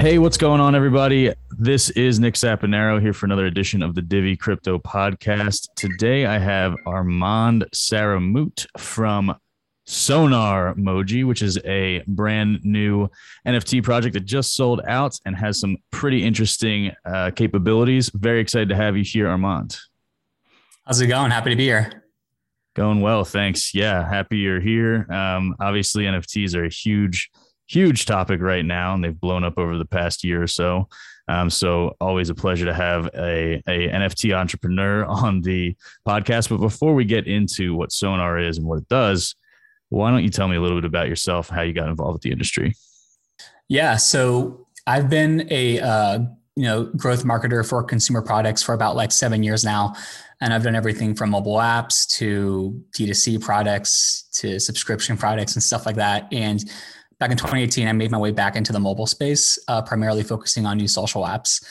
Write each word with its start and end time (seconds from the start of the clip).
Hey, 0.00 0.18
what's 0.18 0.36
going 0.36 0.60
on, 0.60 0.74
everybody? 0.74 1.32
This 1.50 1.90
is 1.90 2.20
Nick 2.20 2.34
Saponaro 2.34 3.00
here 3.00 3.12
for 3.12 3.26
another 3.26 3.46
edition 3.46 3.82
of 3.82 3.94
the 3.94 4.00
Divi 4.00 4.36
Crypto 4.36 4.78
Podcast. 4.78 5.68
Today, 5.74 6.24
I 6.24 6.38
have 6.38 6.74
Armand 6.86 7.66
Saramout 7.74 8.64
from 8.78 9.34
Sonar 9.88 10.74
Moji, 10.74 11.24
which 11.24 11.40
is 11.40 11.58
a 11.64 12.02
brand 12.06 12.60
new 12.62 13.08
NFT 13.46 13.82
project 13.82 14.12
that 14.12 14.26
just 14.26 14.54
sold 14.54 14.82
out 14.86 15.18
and 15.24 15.34
has 15.34 15.58
some 15.58 15.78
pretty 15.90 16.22
interesting 16.22 16.92
uh, 17.06 17.30
capabilities. 17.34 18.10
Very 18.10 18.40
excited 18.40 18.68
to 18.68 18.76
have 18.76 18.98
you 18.98 19.02
here, 19.02 19.28
Armand. 19.28 19.78
How's 20.86 21.00
it 21.00 21.06
going? 21.06 21.30
Happy 21.30 21.50
to 21.50 21.56
be 21.56 21.64
here. 21.64 22.04
Going 22.76 23.00
well, 23.00 23.24
thanks. 23.24 23.74
Yeah, 23.74 24.06
happy 24.06 24.36
you're 24.36 24.60
here. 24.60 25.10
Um, 25.10 25.56
obviously, 25.58 26.04
NFTs 26.04 26.54
are 26.54 26.66
a 26.66 26.70
huge 26.70 27.30
huge 27.66 28.04
topic 28.04 28.42
right 28.42 28.64
now, 28.64 28.92
and 28.94 29.02
they've 29.02 29.18
blown 29.18 29.42
up 29.42 29.58
over 29.58 29.78
the 29.78 29.84
past 29.86 30.22
year 30.22 30.42
or 30.42 30.46
so. 30.46 30.88
Um, 31.28 31.48
so 31.48 31.96
always 31.98 32.28
a 32.28 32.34
pleasure 32.34 32.66
to 32.66 32.74
have 32.74 33.06
a, 33.14 33.62
a 33.66 33.88
NFT 33.88 34.36
entrepreneur 34.36 35.04
on 35.06 35.40
the 35.40 35.76
podcast. 36.06 36.50
But 36.50 36.58
before 36.58 36.94
we 36.94 37.06
get 37.06 37.26
into 37.26 37.74
what 37.74 37.90
Sonar 37.90 38.38
is 38.38 38.58
and 38.58 38.66
what 38.66 38.78
it 38.78 38.88
does, 38.88 39.34
why 39.90 40.10
don't 40.10 40.22
you 40.22 40.30
tell 40.30 40.48
me 40.48 40.56
a 40.56 40.60
little 40.60 40.76
bit 40.78 40.84
about 40.84 41.08
yourself, 41.08 41.48
how 41.48 41.62
you 41.62 41.72
got 41.72 41.88
involved 41.88 42.14
with 42.14 42.22
the 42.22 42.30
industry? 42.30 42.74
Yeah, 43.68 43.96
so 43.96 44.66
I've 44.86 45.10
been 45.10 45.46
a 45.50 45.80
uh, 45.80 46.18
you 46.56 46.64
know 46.64 46.84
growth 46.96 47.24
marketer 47.24 47.66
for 47.68 47.82
consumer 47.82 48.22
products 48.22 48.62
for 48.62 48.74
about 48.74 48.96
like 48.96 49.12
seven 49.12 49.42
years 49.42 49.64
now, 49.64 49.94
and 50.40 50.52
I've 50.52 50.62
done 50.62 50.74
everything 50.74 51.14
from 51.14 51.30
mobile 51.30 51.56
apps 51.56 52.06
to 52.18 52.82
D2C 52.96 53.40
products 53.40 54.28
to 54.34 54.58
subscription 54.58 55.16
products 55.16 55.54
and 55.54 55.62
stuff 55.62 55.84
like 55.86 55.96
that. 55.96 56.28
And 56.32 56.64
back 57.18 57.30
in 57.30 57.36
2018, 57.36 57.88
I 57.88 57.92
made 57.92 58.10
my 58.10 58.18
way 58.18 58.30
back 58.30 58.56
into 58.56 58.72
the 58.72 58.80
mobile 58.80 59.06
space, 59.06 59.58
uh, 59.68 59.82
primarily 59.82 60.22
focusing 60.22 60.66
on 60.66 60.76
new 60.76 60.88
social 60.88 61.24
apps. 61.24 61.64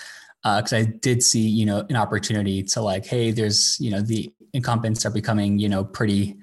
Because 0.43 0.73
uh, 0.73 0.77
I 0.77 0.83
did 0.83 1.23
see, 1.23 1.41
you 1.41 1.65
know, 1.65 1.85
an 1.89 1.95
opportunity 1.95 2.63
to 2.63 2.81
like, 2.81 3.05
hey, 3.05 3.31
there's, 3.31 3.77
you 3.79 3.89
know, 3.89 4.01
the 4.01 4.31
incumbents 4.53 5.05
are 5.05 5.09
becoming, 5.09 5.57
you 5.57 5.67
know, 5.67 5.83
pretty, 5.83 6.37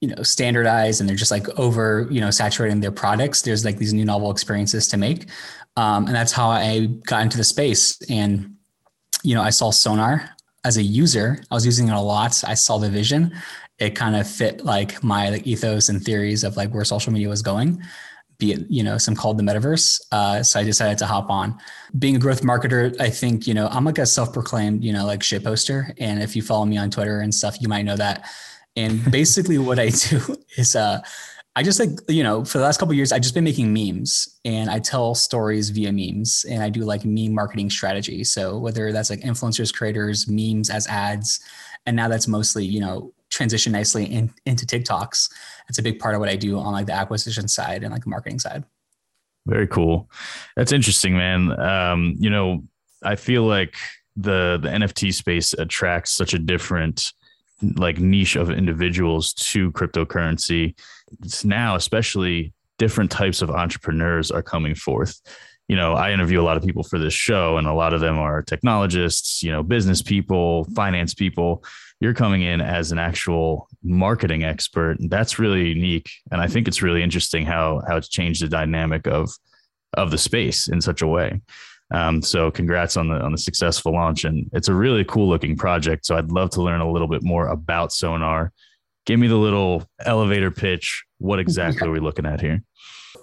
you 0.00 0.08
know, 0.08 0.22
standardized, 0.22 1.00
and 1.00 1.08
they're 1.08 1.16
just 1.16 1.30
like 1.30 1.48
over, 1.58 2.06
you 2.10 2.20
know, 2.20 2.30
saturating 2.30 2.80
their 2.80 2.92
products. 2.92 3.42
There's 3.42 3.64
like 3.64 3.78
these 3.78 3.94
new 3.94 4.04
novel 4.04 4.30
experiences 4.30 4.88
to 4.88 4.96
make, 4.96 5.28
um, 5.76 6.06
and 6.06 6.14
that's 6.14 6.32
how 6.32 6.48
I 6.48 6.86
got 7.06 7.22
into 7.22 7.36
the 7.36 7.44
space. 7.44 7.98
And, 8.10 8.56
you 9.22 9.34
know, 9.34 9.42
I 9.42 9.50
saw 9.50 9.70
Sonar 9.70 10.30
as 10.64 10.76
a 10.76 10.82
user. 10.82 11.42
I 11.50 11.54
was 11.54 11.64
using 11.64 11.88
it 11.88 11.94
a 11.94 12.00
lot. 12.00 12.42
I 12.46 12.54
saw 12.54 12.78
the 12.78 12.90
vision. 12.90 13.32
It 13.78 13.90
kind 13.90 14.16
of 14.16 14.28
fit 14.28 14.64
like 14.64 15.02
my 15.02 15.30
like 15.30 15.46
ethos 15.46 15.88
and 15.88 16.02
theories 16.02 16.44
of 16.44 16.56
like 16.56 16.70
where 16.72 16.84
social 16.84 17.12
media 17.12 17.28
was 17.28 17.42
going 17.42 17.82
be 18.38 18.52
it 18.52 18.66
you 18.68 18.82
know 18.82 18.98
some 18.98 19.14
called 19.14 19.38
the 19.38 19.42
metaverse 19.42 20.00
uh, 20.12 20.42
so 20.42 20.60
i 20.60 20.64
decided 20.64 20.98
to 20.98 21.06
hop 21.06 21.30
on 21.30 21.56
being 21.98 22.16
a 22.16 22.18
growth 22.18 22.42
marketer 22.42 22.98
i 23.00 23.08
think 23.08 23.46
you 23.46 23.54
know 23.54 23.66
i'm 23.68 23.84
like 23.84 23.98
a 23.98 24.06
self-proclaimed 24.06 24.84
you 24.84 24.92
know 24.92 25.06
like 25.06 25.22
shit 25.22 25.42
poster 25.42 25.94
and 25.98 26.22
if 26.22 26.36
you 26.36 26.42
follow 26.42 26.64
me 26.64 26.76
on 26.76 26.90
twitter 26.90 27.20
and 27.20 27.34
stuff 27.34 27.60
you 27.60 27.68
might 27.68 27.82
know 27.82 27.96
that 27.96 28.28
and 28.76 29.10
basically 29.10 29.58
what 29.58 29.78
i 29.78 29.88
do 29.88 30.36
is 30.56 30.76
uh 30.76 31.00
i 31.54 31.62
just 31.62 31.80
like 31.80 31.90
you 32.08 32.22
know 32.22 32.44
for 32.44 32.58
the 32.58 32.64
last 32.64 32.78
couple 32.78 32.94
years 32.94 33.12
i've 33.12 33.22
just 33.22 33.34
been 33.34 33.44
making 33.44 33.72
memes 33.72 34.38
and 34.44 34.70
i 34.70 34.78
tell 34.78 35.14
stories 35.14 35.70
via 35.70 35.92
memes 35.92 36.44
and 36.48 36.62
i 36.62 36.68
do 36.68 36.82
like 36.82 37.04
meme 37.04 37.32
marketing 37.32 37.70
strategy 37.70 38.22
so 38.24 38.58
whether 38.58 38.92
that's 38.92 39.10
like 39.10 39.20
influencers 39.20 39.72
creators 39.72 40.28
memes 40.28 40.70
as 40.70 40.86
ads 40.88 41.40
and 41.86 41.96
now 41.96 42.08
that's 42.08 42.28
mostly 42.28 42.64
you 42.64 42.80
know 42.80 43.12
transition 43.30 43.72
nicely 43.72 44.04
in, 44.04 44.32
into 44.44 44.66
TikToks. 44.66 45.30
It's 45.68 45.78
a 45.78 45.82
big 45.82 45.98
part 45.98 46.14
of 46.14 46.20
what 46.20 46.28
I 46.28 46.36
do 46.36 46.58
on 46.58 46.72
like 46.72 46.86
the 46.86 46.92
acquisition 46.92 47.48
side 47.48 47.82
and 47.82 47.92
like 47.92 48.04
the 48.04 48.10
marketing 48.10 48.38
side. 48.38 48.64
Very 49.46 49.66
cool. 49.66 50.10
That's 50.56 50.72
interesting, 50.72 51.16
man. 51.16 51.58
Um, 51.58 52.14
you 52.18 52.30
know, 52.30 52.64
I 53.02 53.16
feel 53.16 53.44
like 53.44 53.76
the 54.16 54.58
the 54.60 54.68
NFT 54.68 55.12
space 55.14 55.52
attracts 55.52 56.12
such 56.12 56.34
a 56.34 56.38
different 56.38 57.12
like 57.76 57.98
niche 57.98 58.36
of 58.36 58.50
individuals 58.50 59.32
to 59.34 59.72
cryptocurrency. 59.72 60.78
It's 61.22 61.44
now, 61.44 61.76
especially 61.76 62.52
different 62.78 63.10
types 63.10 63.42
of 63.42 63.50
entrepreneurs 63.50 64.30
are 64.30 64.42
coming 64.42 64.74
forth. 64.74 65.20
You 65.68 65.76
know, 65.76 65.94
I 65.94 66.12
interview 66.12 66.40
a 66.40 66.44
lot 66.44 66.56
of 66.56 66.62
people 66.62 66.84
for 66.84 66.98
this 66.98 67.14
show, 67.14 67.56
and 67.56 67.66
a 67.66 67.72
lot 67.72 67.92
of 67.92 68.00
them 68.00 68.18
are 68.18 68.42
technologists, 68.42 69.42
you 69.42 69.50
know, 69.50 69.62
business 69.62 70.00
people, 70.02 70.64
finance 70.74 71.14
people 71.14 71.64
you're 72.00 72.14
coming 72.14 72.42
in 72.42 72.60
as 72.60 72.92
an 72.92 72.98
actual 72.98 73.68
marketing 73.82 74.44
expert. 74.44 74.96
That's 75.08 75.38
really 75.38 75.68
unique. 75.68 76.10
And 76.30 76.40
I 76.40 76.46
think 76.46 76.68
it's 76.68 76.82
really 76.82 77.02
interesting 77.02 77.46
how 77.46 77.82
how 77.88 77.96
it's 77.96 78.08
changed 78.08 78.42
the 78.42 78.48
dynamic 78.48 79.06
of 79.06 79.30
of 79.94 80.10
the 80.10 80.18
space 80.18 80.68
in 80.68 80.80
such 80.80 81.02
a 81.02 81.06
way. 81.06 81.40
Um, 81.92 82.20
so 82.20 82.50
congrats 82.50 82.96
on 82.96 83.08
the 83.08 83.20
on 83.20 83.32
the 83.32 83.38
successful 83.38 83.92
launch. 83.92 84.24
And 84.24 84.50
it's 84.52 84.68
a 84.68 84.74
really 84.74 85.04
cool 85.04 85.28
looking 85.28 85.56
project. 85.56 86.06
So 86.06 86.16
I'd 86.16 86.32
love 86.32 86.50
to 86.50 86.62
learn 86.62 86.80
a 86.80 86.90
little 86.90 87.08
bit 87.08 87.22
more 87.22 87.48
about 87.48 87.92
Sonar. 87.92 88.52
Give 89.04 89.20
me 89.20 89.28
the 89.28 89.36
little 89.36 89.84
elevator 90.04 90.50
pitch. 90.50 91.04
What 91.18 91.38
exactly 91.38 91.86
are 91.86 91.92
we 91.92 92.00
looking 92.00 92.26
at 92.26 92.40
here? 92.40 92.62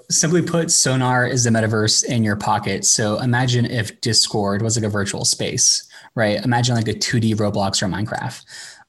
Simply 0.10 0.42
put, 0.42 0.72
Sonar 0.72 1.28
is 1.28 1.44
the 1.44 1.50
metaverse 1.50 2.06
in 2.06 2.24
your 2.24 2.36
pocket. 2.36 2.86
So 2.86 3.20
imagine 3.20 3.66
if 3.66 4.00
Discord 4.02 4.62
was 4.62 4.78
like 4.78 4.86
a 4.86 4.90
virtual 4.90 5.26
space 5.26 5.90
right? 6.16 6.44
Imagine 6.44 6.76
like 6.76 6.88
a 6.88 6.94
2D 6.94 7.36
Roblox 7.36 7.82
or 7.82 7.88
Minecraft. 7.88 8.44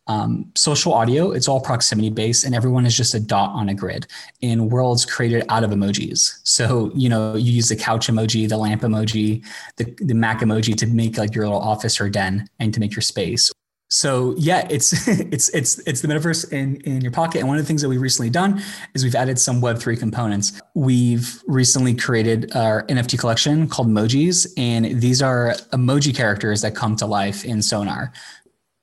Um, 0.06 0.50
social 0.54 0.92
audio, 0.92 1.30
it's 1.30 1.48
all 1.48 1.60
proximity 1.60 2.10
based, 2.10 2.44
and 2.44 2.54
everyone 2.54 2.84
is 2.84 2.96
just 2.96 3.14
a 3.14 3.20
dot 3.20 3.50
on 3.50 3.68
a 3.68 3.74
grid 3.74 4.06
in 4.40 4.68
worlds 4.68 5.06
created 5.06 5.44
out 5.48 5.64
of 5.64 5.70
emojis. 5.70 6.40
So, 6.44 6.90
you 6.94 7.08
know, 7.08 7.34
you 7.36 7.52
use 7.52 7.68
the 7.68 7.76
couch 7.76 8.08
emoji, 8.08 8.48
the 8.48 8.58
lamp 8.58 8.82
emoji, 8.82 9.44
the, 9.76 9.84
the 9.98 10.14
Mac 10.14 10.40
emoji 10.40 10.76
to 10.76 10.86
make 10.86 11.16
like 11.16 11.34
your 11.34 11.44
little 11.44 11.60
office 11.60 12.00
or 12.00 12.10
den 12.10 12.48
and 12.58 12.74
to 12.74 12.80
make 12.80 12.94
your 12.94 13.02
space 13.02 13.50
so 13.94 14.34
yeah, 14.36 14.66
it's 14.70 15.08
it's 15.08 15.48
it's 15.50 15.78
it's 15.80 16.00
the 16.00 16.08
metaverse 16.08 16.52
in 16.52 16.76
in 16.82 17.00
your 17.00 17.12
pocket. 17.12 17.38
And 17.38 17.48
one 17.48 17.56
of 17.56 17.62
the 17.62 17.66
things 17.66 17.82
that 17.82 17.88
we've 17.88 18.00
recently 18.00 18.30
done 18.30 18.60
is 18.94 19.04
we've 19.04 19.14
added 19.14 19.38
some 19.38 19.60
Web 19.60 19.78
three 19.78 19.96
components. 19.96 20.60
We've 20.74 21.42
recently 21.46 21.94
created 21.94 22.54
our 22.56 22.84
NFT 22.86 23.18
collection 23.18 23.68
called 23.68 23.88
Mojis, 23.88 24.46
and 24.56 25.00
these 25.00 25.22
are 25.22 25.54
emoji 25.72 26.14
characters 26.14 26.62
that 26.62 26.74
come 26.74 26.96
to 26.96 27.06
life 27.06 27.44
in 27.44 27.62
Sonar 27.62 28.12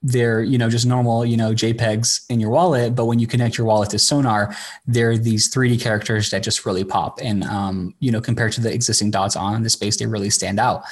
they're 0.04 0.42
you 0.42 0.58
know 0.58 0.70
just 0.70 0.86
normal 0.86 1.24
you 1.24 1.38
know 1.38 1.52
jpegs 1.52 2.26
in 2.30 2.40
your 2.40 2.50
wallet 2.50 2.96
but 2.96 3.06
when 3.06 3.20
you 3.20 3.28
connect 3.28 3.58
your 3.58 3.68
wallet 3.68 3.90
to 3.90 4.00
sonar 4.00 4.56
they're 4.88 5.18
these 5.18 5.54
3d 5.54 5.80
characters 5.80 6.30
that 6.32 6.44
just 6.44 6.66
really 6.66 6.84
pop. 6.84 7.20
And 7.22 7.44
um, 7.44 7.94
you 8.00 8.12
know 8.12 8.22
compared 8.22 8.52
to 8.54 8.62
the 8.62 8.74
existing 8.74 9.12
dots 9.12 9.36
on 9.36 9.64
the 9.64 9.70
space 9.70 9.98
they 9.98 10.08
really 10.08 10.30
stand 10.30 10.60
out. 10.60 10.84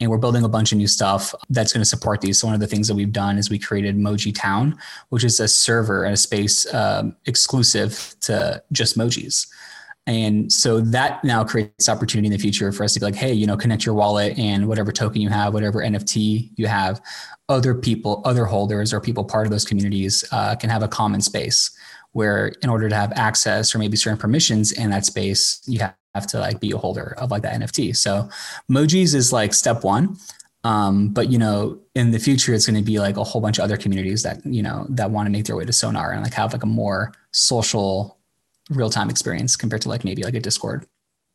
And 0.00 0.10
we're 0.10 0.18
building 0.18 0.44
a 0.44 0.48
bunch 0.48 0.70
of 0.72 0.78
new 0.78 0.86
stuff 0.86 1.34
that's 1.50 1.72
going 1.72 1.80
to 1.80 1.88
support 1.88 2.20
these. 2.20 2.38
So 2.38 2.46
one 2.46 2.54
of 2.54 2.60
the 2.60 2.66
things 2.66 2.86
that 2.88 2.94
we've 2.94 3.12
done 3.12 3.38
is 3.38 3.50
we 3.50 3.58
created 3.58 3.96
moji 3.96 4.34
town 4.34 4.78
which 5.08 5.24
is 5.24 5.40
a 5.40 5.48
server 5.48 6.04
and 6.04 6.14
a 6.14 6.16
space 6.16 6.72
um, 6.74 7.16
exclusive 7.26 8.14
to 8.20 8.62
just 8.72 8.98
mojis 8.98 9.46
and 10.08 10.50
so 10.50 10.80
that 10.80 11.22
now 11.22 11.44
creates 11.44 11.86
opportunity 11.86 12.28
in 12.28 12.32
the 12.32 12.38
future 12.38 12.72
for 12.72 12.82
us 12.82 12.94
to 12.94 13.00
be 13.00 13.04
like, 13.04 13.14
hey, 13.14 13.30
you 13.30 13.46
know, 13.46 13.58
connect 13.58 13.84
your 13.84 13.94
wallet 13.94 14.38
and 14.38 14.66
whatever 14.66 14.90
token 14.90 15.20
you 15.20 15.28
have, 15.28 15.52
whatever 15.52 15.80
NFT 15.80 16.48
you 16.56 16.66
have, 16.66 16.98
other 17.50 17.74
people, 17.74 18.22
other 18.24 18.46
holders, 18.46 18.94
or 18.94 19.02
people 19.02 19.22
part 19.22 19.46
of 19.46 19.50
those 19.50 19.66
communities 19.66 20.24
uh, 20.32 20.56
can 20.56 20.70
have 20.70 20.82
a 20.82 20.88
common 20.88 21.20
space 21.20 21.70
where, 22.12 22.48
in 22.62 22.70
order 22.70 22.88
to 22.88 22.94
have 22.94 23.12
access 23.16 23.74
or 23.74 23.78
maybe 23.78 23.98
certain 23.98 24.18
permissions 24.18 24.72
in 24.72 24.88
that 24.88 25.04
space, 25.04 25.60
you 25.66 25.78
have 25.78 26.26
to 26.28 26.40
like 26.40 26.58
be 26.58 26.72
a 26.72 26.78
holder 26.78 27.14
of 27.18 27.30
like 27.30 27.42
that 27.42 27.60
NFT. 27.60 27.94
So, 27.94 28.30
Mojis 28.72 29.14
is 29.14 29.30
like 29.30 29.52
step 29.52 29.84
one. 29.84 30.16
Um, 30.64 31.10
but 31.10 31.30
you 31.30 31.38
know, 31.38 31.78
in 31.94 32.10
the 32.12 32.18
future, 32.18 32.54
it's 32.54 32.66
going 32.66 32.82
to 32.82 32.84
be 32.84 32.98
like 32.98 33.18
a 33.18 33.24
whole 33.24 33.42
bunch 33.42 33.58
of 33.58 33.64
other 33.64 33.76
communities 33.76 34.22
that 34.22 34.44
you 34.44 34.62
know 34.62 34.86
that 34.88 35.10
want 35.10 35.26
to 35.26 35.30
make 35.30 35.44
their 35.44 35.56
way 35.56 35.66
to 35.66 35.72
Sonar 35.72 36.12
and 36.12 36.22
like 36.22 36.32
have 36.32 36.52
like 36.54 36.62
a 36.62 36.66
more 36.66 37.12
social, 37.30 38.17
real 38.70 38.90
time 38.90 39.10
experience 39.10 39.56
compared 39.56 39.82
to 39.82 39.88
like 39.88 40.04
maybe 40.04 40.22
like 40.22 40.34
a 40.34 40.40
Discord. 40.40 40.86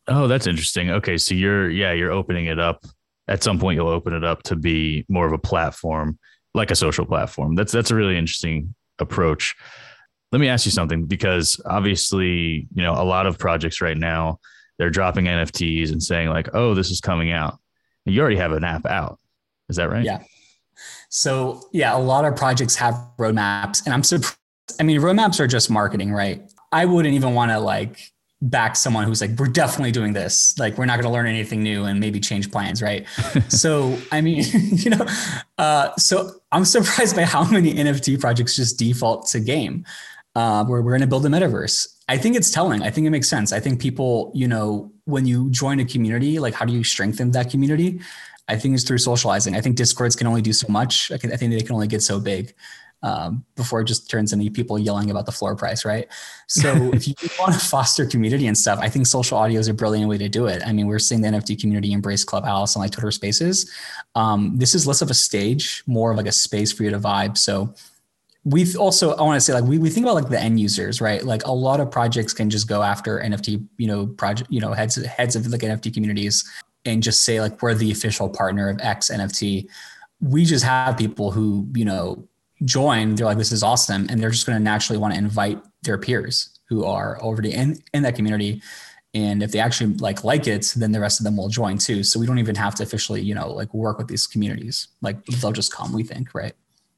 Oh, 0.07 0.27
that's 0.27 0.47
interesting. 0.47 0.89
Okay, 0.89 1.17
so 1.17 1.33
you're 1.33 1.69
yeah, 1.69 1.93
you're 1.93 2.11
opening 2.11 2.45
it 2.47 2.59
up 2.59 2.85
at 3.27 3.43
some 3.43 3.59
point 3.59 3.75
you'll 3.75 3.87
open 3.87 4.13
it 4.13 4.23
up 4.23 4.43
to 4.43 4.55
be 4.55 5.05
more 5.07 5.25
of 5.25 5.33
a 5.33 5.37
platform, 5.37 6.17
like 6.53 6.71
a 6.71 6.75
social 6.75 7.05
platform. 7.05 7.55
That's 7.55 7.71
that's 7.71 7.91
a 7.91 7.95
really 7.95 8.17
interesting 8.17 8.75
approach. 8.99 9.55
Let 10.31 10.39
me 10.39 10.49
ask 10.49 10.65
you 10.65 10.71
something 10.71 11.05
because 11.05 11.61
obviously, 11.65 12.67
you 12.73 12.83
know, 12.83 12.93
a 12.93 13.05
lot 13.05 13.25
of 13.27 13.37
projects 13.37 13.81
right 13.81 13.97
now 13.97 14.39
they're 14.79 14.89
dropping 14.89 15.25
NFTs 15.25 15.91
and 15.91 16.01
saying 16.01 16.29
like, 16.29 16.49
"Oh, 16.53 16.73
this 16.73 16.89
is 16.89 16.99
coming 16.99 17.31
out." 17.31 17.59
You 18.05 18.19
already 18.19 18.37
have 18.37 18.51
an 18.51 18.63
app 18.63 18.85
out. 18.85 19.19
Is 19.69 19.77
that 19.77 19.89
right? 19.89 20.03
Yeah. 20.03 20.23
So, 21.09 21.69
yeah, 21.71 21.95
a 21.95 21.99
lot 21.99 22.25
of 22.25 22.35
projects 22.35 22.75
have 22.75 22.95
roadmaps 23.17 23.85
and 23.85 23.93
I'm 23.93 24.03
surprised 24.03 24.37
I 24.79 24.83
mean, 24.83 25.01
roadmaps 25.01 25.39
are 25.39 25.47
just 25.47 25.69
marketing, 25.69 26.11
right? 26.11 26.41
I 26.73 26.85
wouldn't 26.85 27.13
even 27.13 27.33
want 27.33 27.51
to 27.51 27.59
like 27.59 28.11
back 28.41 28.75
someone 28.75 29.05
who's 29.05 29.21
like, 29.21 29.31
we're 29.37 29.47
definitely 29.47 29.91
doing 29.91 30.11
this. 30.13 30.57
Like, 30.59 30.77
we're 30.77 30.85
not 30.85 30.95
going 30.95 31.05
to 31.05 31.11
learn 31.11 31.27
anything 31.27 31.63
new 31.63 31.85
and 31.85 31.99
maybe 31.99 32.19
change 32.19 32.51
plans, 32.51 32.81
right? 32.81 33.07
so, 33.47 33.97
I 34.11 34.21
mean, 34.21 34.43
you 34.53 34.89
know, 34.89 35.05
uh, 35.57 35.95
so 35.95 36.31
I'm 36.51 36.65
surprised 36.65 37.15
by 37.15 37.23
how 37.23 37.49
many 37.49 37.73
NFT 37.73 38.19
projects 38.19 38.55
just 38.55 38.77
default 38.77 39.27
to 39.27 39.39
game, 39.39 39.85
uh, 40.35 40.65
where 40.65 40.81
we're 40.81 40.91
going 40.91 41.01
to 41.01 41.07
build 41.07 41.25
a 41.25 41.29
metaverse. 41.29 41.87
I 42.09 42.17
think 42.17 42.35
it's 42.35 42.51
telling. 42.51 42.81
I 42.83 42.89
think 42.89 43.07
it 43.07 43.11
makes 43.11 43.29
sense. 43.29 43.53
I 43.53 43.61
think 43.61 43.79
people, 43.79 44.31
you 44.35 44.47
know, 44.47 44.91
when 45.05 45.25
you 45.25 45.49
join 45.51 45.79
a 45.79 45.85
community, 45.85 46.39
like, 46.39 46.53
how 46.53 46.65
do 46.65 46.73
you 46.73 46.83
strengthen 46.83 47.31
that 47.31 47.49
community? 47.49 48.01
I 48.49 48.57
think 48.57 48.75
it's 48.75 48.83
through 48.83 48.97
socializing. 48.97 49.55
I 49.55 49.61
think 49.61 49.77
Discords 49.77 50.17
can 50.17 50.27
only 50.27 50.41
do 50.41 50.51
so 50.51 50.67
much. 50.67 51.11
I, 51.13 51.17
can, 51.17 51.31
I 51.31 51.37
think 51.37 51.53
they 51.53 51.61
can 51.61 51.75
only 51.75 51.87
get 51.87 52.01
so 52.03 52.19
big 52.19 52.53
um, 53.03 53.45
before 53.55 53.81
it 53.81 53.85
just 53.85 54.09
turns 54.09 54.33
into 54.33 54.49
people 54.49 54.79
yelling 54.79 55.11
about 55.11 55.25
the 55.25 55.31
floor 55.31 55.55
price, 55.55 55.85
right? 55.85 56.07
So 56.47 56.69
if 56.93 57.07
you 57.07 57.13
want 57.39 57.53
to 57.53 57.59
foster 57.59 58.05
community 58.05 58.47
and 58.47 58.57
stuff, 58.57 58.79
I 58.81 58.89
think 58.89 59.05
social 59.05 59.37
audio 59.37 59.59
is 59.59 59.67
a 59.67 59.73
brilliant 59.73 60.09
way 60.09 60.17
to 60.17 60.29
do 60.29 60.47
it. 60.47 60.63
I 60.65 60.71
mean, 60.71 60.87
we're 60.87 60.99
seeing 60.99 61.21
the 61.21 61.27
NFT 61.27 61.59
community 61.59 61.91
embrace 61.91 62.23
Clubhouse 62.23 62.75
and 62.75 62.81
like 62.81 62.91
Twitter 62.91 63.11
Spaces. 63.11 63.69
Um, 64.15 64.53
this 64.55 64.73
is 64.73 64.87
less 64.87 65.01
of 65.01 65.11
a 65.11 65.13
stage, 65.13 65.83
more 65.85 66.11
of 66.11 66.17
like 66.17 66.27
a 66.27 66.31
space 66.31 66.71
for 66.71 66.83
you 66.83 66.89
to 66.91 66.99
vibe. 66.99 67.37
So 67.37 67.73
we've 68.45 68.77
also 68.77 69.13
I 69.15 69.21
want 69.21 69.37
to 69.37 69.41
say 69.41 69.53
like 69.53 69.63
we, 69.63 69.77
we 69.77 69.89
think 69.89 70.05
about 70.05 70.15
like 70.15 70.29
the 70.29 70.39
end 70.39 70.59
users, 70.59 71.01
right? 71.01 71.23
Like 71.23 71.45
a 71.45 71.51
lot 71.51 71.79
of 71.79 71.91
projects 71.91 72.33
can 72.33 72.49
just 72.49 72.67
go 72.67 72.81
after 72.81 73.19
NFT, 73.19 73.65
you 73.77 73.87
know, 73.87 74.07
project, 74.07 74.49
you 74.51 74.61
know, 74.61 74.73
heads 74.73 74.95
heads 74.95 75.35
of 75.35 75.45
like 75.47 75.61
NFT 75.61 75.93
communities 75.93 76.43
and 76.85 77.03
just 77.03 77.23
say 77.23 77.41
like 77.41 77.61
we're 77.61 77.73
the 77.73 77.91
official 77.91 78.29
partner 78.29 78.69
of 78.69 78.79
X 78.81 79.09
NFT. 79.09 79.67
We 80.21 80.45
just 80.45 80.63
have 80.63 80.97
people 80.97 81.31
who, 81.31 81.67
you 81.73 81.85
know, 81.85 82.27
join, 82.65 83.15
they're 83.15 83.25
like, 83.25 83.37
this 83.37 83.51
is 83.51 83.63
awesome. 83.63 84.07
And 84.09 84.21
they're 84.21 84.29
just 84.29 84.45
going 84.45 84.57
to 84.57 84.63
naturally 84.63 84.99
want 84.99 85.13
to 85.13 85.19
invite 85.19 85.61
their 85.83 85.97
peers 85.97 86.59
who 86.69 86.85
are 86.85 87.19
already 87.21 87.53
in, 87.53 87.77
in 87.93 88.03
that 88.03 88.15
community. 88.15 88.61
And 89.13 89.43
if 89.43 89.51
they 89.51 89.59
actually 89.59 89.93
like 89.95 90.23
like 90.23 90.47
it, 90.47 90.73
then 90.75 90.91
the 90.91 90.99
rest 90.99 91.19
of 91.19 91.23
them 91.23 91.37
will 91.37 91.49
join 91.49 91.77
too. 91.77 92.03
So 92.03 92.19
we 92.19 92.25
don't 92.25 92.39
even 92.39 92.55
have 92.55 92.73
to 92.75 92.83
officially, 92.83 93.21
you 93.21 93.35
know, 93.35 93.51
like 93.51 93.73
work 93.73 93.99
with 93.99 94.07
these 94.07 94.25
communities. 94.25 94.87
Like 95.01 95.23
they'll 95.25 95.51
just 95.51 95.71
come, 95.71 95.93
we 95.93 96.03
think, 96.03 96.33
right? 96.33 96.53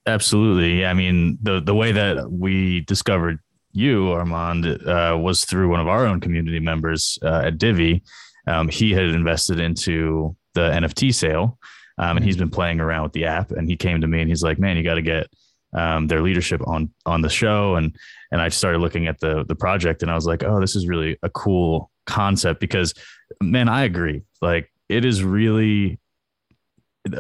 Absolutely. 0.06 0.81
Yeah. 0.81 0.91
I 0.91 0.94
mean, 0.94 1.38
the 1.41 1.59
the 1.59 1.75
way 1.75 1.91
that 1.91 2.31
we 2.31 2.81
discovered 2.81 3.39
you, 3.73 4.11
Armand, 4.11 4.65
uh, 4.65 5.18
was 5.19 5.44
through 5.44 5.69
one 5.69 5.81
of 5.81 5.88
our 5.88 6.06
own 6.06 6.21
community 6.21 6.59
members 6.59 7.19
uh, 7.21 7.44
at 7.45 7.57
Divi. 7.57 8.01
Um, 8.47 8.69
he 8.69 8.94
had 8.94 9.06
invested 9.06 9.59
into 9.59 10.35
the 10.53 10.69
NFT 10.69 11.13
sale, 11.13 11.59
um, 11.97 12.15
and 12.15 12.25
he's 12.25 12.38
been 12.38 12.51
playing 12.51 12.79
around 12.79 13.03
with 13.03 13.13
the 13.13 13.25
app. 13.25 13.51
And 13.51 13.68
he 13.68 13.75
came 13.75 14.00
to 14.00 14.07
me 14.07 14.21
and 14.21 14.29
he's 14.29 14.44
like, 14.44 14.59
"Man, 14.59 14.77
you 14.77 14.83
got 14.83 14.95
to 14.95 15.01
get 15.01 15.27
um, 15.75 16.07
their 16.07 16.22
leadership 16.22 16.66
on 16.66 16.89
on 17.06 17.22
the 17.22 17.30
show 17.30 17.75
and 17.75 17.95
and 18.31 18.42
I 18.42 18.50
started 18.50 18.80
looking 18.80 19.07
at 19.07 19.19
the 19.19 19.44
the 19.48 19.56
project 19.56 20.01
and 20.01 20.10
I 20.10 20.16
was 20.16 20.25
like, 20.25 20.44
oh, 20.44 20.60
this 20.60 20.75
is 20.75 20.88
really 20.88 21.18
a 21.22 21.30
cool 21.30 21.92
concept 22.06 22.60
because 22.60 22.94
man, 23.42 23.69
I 23.69 23.83
agree. 23.83 24.24
Like 24.42 24.72
it 24.89 25.06
is 25.06 25.24
really 25.24 26.00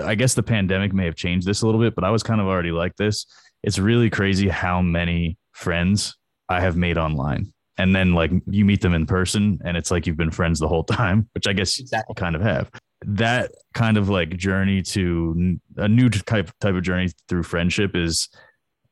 I 0.01 0.15
guess 0.15 0.33
the 0.33 0.43
pandemic 0.43 0.93
may 0.93 1.05
have 1.05 1.15
changed 1.15 1.45
this 1.45 1.61
a 1.61 1.65
little 1.65 1.81
bit, 1.81 1.95
but 1.95 2.03
I 2.03 2.09
was 2.09 2.23
kind 2.23 2.41
of 2.41 2.47
already 2.47 2.71
like 2.71 2.95
this. 2.95 3.25
It's 3.63 3.77
really 3.77 4.09
crazy 4.09 4.49
how 4.49 4.81
many 4.81 5.37
friends 5.51 6.17
I 6.49 6.61
have 6.61 6.75
made 6.75 6.97
online. 6.97 7.53
And 7.77 7.95
then 7.95 8.13
like 8.13 8.31
you 8.47 8.63
meet 8.63 8.81
them 8.81 8.93
in 8.93 9.05
person 9.05 9.59
and 9.65 9.75
it's 9.75 9.91
like 9.91 10.07
you've 10.07 10.17
been 10.17 10.31
friends 10.31 10.59
the 10.59 10.67
whole 10.67 10.83
time, 10.83 11.29
which 11.33 11.47
I 11.47 11.53
guess 11.53 11.79
exactly. 11.79 12.13
you 12.13 12.15
kind 12.15 12.35
of 12.35 12.41
have. 12.41 12.71
That 13.05 13.51
kind 13.73 13.97
of 13.97 14.09
like 14.09 14.37
journey 14.37 14.81
to 14.81 15.59
a 15.77 15.87
new 15.87 16.09
type 16.09 16.49
type 16.59 16.75
of 16.75 16.81
journey 16.81 17.09
through 17.27 17.43
friendship 17.43 17.95
is 17.95 18.29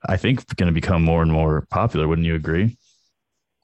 I 0.08 0.18
think 0.18 0.56
going 0.56 0.68
to 0.68 0.74
become 0.74 1.04
more 1.04 1.22
and 1.22 1.32
more 1.32 1.66
popular. 1.70 2.08
Wouldn't 2.08 2.28
you 2.28 2.36
agree? 2.36 2.78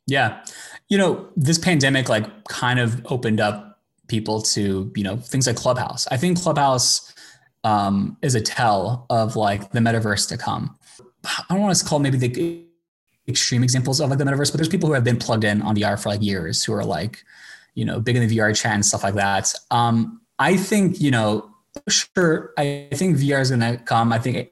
Yeah. 0.08 0.44
You 0.90 0.98
know, 0.98 1.30
this 1.36 1.58
pandemic 1.58 2.10
like 2.10 2.26
kind 2.46 2.80
of 2.80 3.06
opened 3.06 3.40
up 3.40 3.80
people 4.08 4.42
to, 4.42 4.92
you 4.96 5.04
know, 5.04 5.18
things 5.18 5.46
like 5.48 5.56
Clubhouse. 5.56 6.08
I 6.12 6.18
think 6.18 6.42
Clubhouse 6.42 7.14
um, 7.64 8.18
is 8.22 8.36
a 8.36 8.42
tell 8.42 9.06
of 9.10 9.36
like 9.36 9.72
the 9.72 9.80
metaverse 9.80 10.28
to 10.30 10.38
come. 10.38 10.78
I 11.26 11.44
don't 11.50 11.62
want 11.62 11.76
to 11.76 11.86
call 11.86 12.00
maybe 12.00 12.18
the 12.18 12.66
extreme 13.28 13.64
examples 13.64 14.02
of 14.02 14.10
like 14.10 14.18
the 14.18 14.26
metaverse, 14.26 14.52
but 14.52 14.58
there's 14.58 14.70
people 14.70 14.88
who 14.88 14.94
have 14.94 15.04
been 15.04 15.18
plugged 15.18 15.44
in 15.44 15.62
on 15.62 15.76
VR 15.76 16.02
for 16.02 16.10
like 16.10 16.22
years 16.22 16.64
who 16.64 16.74
are 16.74 16.84
like, 16.84 17.24
you 17.76 17.86
know, 17.86 18.00
big 18.00 18.16
in 18.16 18.28
the 18.28 18.38
VR 18.38 18.56
chat 18.60 18.74
and 18.74 18.86
stuff 18.86 19.04
like 19.04 19.14
that. 19.14 19.54
Um, 19.70 20.22
I 20.40 20.58
think, 20.58 21.00
you 21.00 21.12
know, 21.12 21.54
sure, 21.88 22.54
I 22.58 22.90
think 22.94 23.18
VR 23.18 23.42
is 23.42 23.50
going 23.50 23.62
to 23.62 23.78
come. 23.84 24.12
I 24.12 24.20
think 24.20 24.50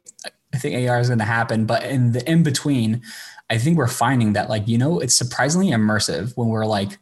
I 0.57 0.59
think 0.59 0.89
AR 0.89 0.99
is 0.99 1.07
going 1.09 1.19
to 1.19 1.25
happen. 1.25 1.65
But 1.65 1.83
in 1.83 2.13
the 2.13 2.29
in 2.29 2.41
between, 2.41 3.03
I 3.47 3.59
think 3.59 3.77
we're 3.77 3.87
finding 3.87 4.33
that 4.33 4.49
like 4.49 4.67
you 4.67 4.77
know 4.77 4.99
it's 4.99 5.13
surprisingly 5.13 5.67
immersive 5.67 6.35
when 6.35 6.47
we're 6.47 6.65
like 6.65 6.97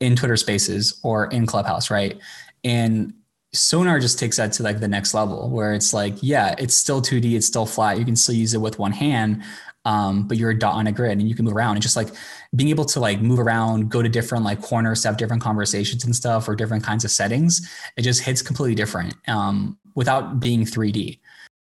in 0.00 0.16
Twitter 0.16 0.36
Spaces 0.36 1.00
or 1.02 1.26
in 1.28 1.46
Clubhouse, 1.46 1.90
right? 1.90 2.18
And 2.62 3.14
Sonar 3.54 3.98
just 4.00 4.18
takes 4.18 4.36
that 4.36 4.52
to 4.52 4.62
like 4.62 4.80
the 4.80 4.88
next 4.88 5.14
level 5.14 5.48
where 5.48 5.72
it's 5.72 5.94
like, 5.94 6.14
yeah, 6.20 6.54
it's 6.58 6.74
still 6.74 7.00
2D, 7.00 7.34
it's 7.36 7.46
still 7.46 7.66
flat. 7.66 7.98
You 7.98 8.04
can 8.04 8.16
still 8.16 8.34
use 8.34 8.52
it 8.52 8.60
with 8.60 8.78
one 8.78 8.92
hand, 8.92 9.42
um, 9.86 10.28
but 10.28 10.36
you're 10.36 10.50
a 10.50 10.58
dot 10.58 10.74
on 10.74 10.86
a 10.86 10.92
grid 10.92 11.12
and 11.12 11.26
you 11.28 11.34
can 11.34 11.46
move 11.46 11.56
around 11.56 11.76
and 11.76 11.82
just 11.82 11.96
like 11.96 12.08
being 12.54 12.70
able 12.70 12.84
to 12.84 13.00
like 13.00 13.22
move 13.22 13.40
around, 13.40 13.90
go 13.90 14.02
to 14.02 14.08
different 14.08 14.44
like 14.44 14.60
corners, 14.60 15.04
have 15.04 15.16
different 15.16 15.42
conversations 15.42 16.04
and 16.04 16.14
stuff 16.14 16.48
or 16.48 16.54
different 16.54 16.84
kinds 16.84 17.04
of 17.04 17.10
settings. 17.10 17.68
It 17.96 18.02
just 18.02 18.22
hits 18.22 18.42
completely 18.42 18.74
different 18.74 19.14
um, 19.26 19.78
without 19.94 20.38
being 20.38 20.64
3D 20.64 21.19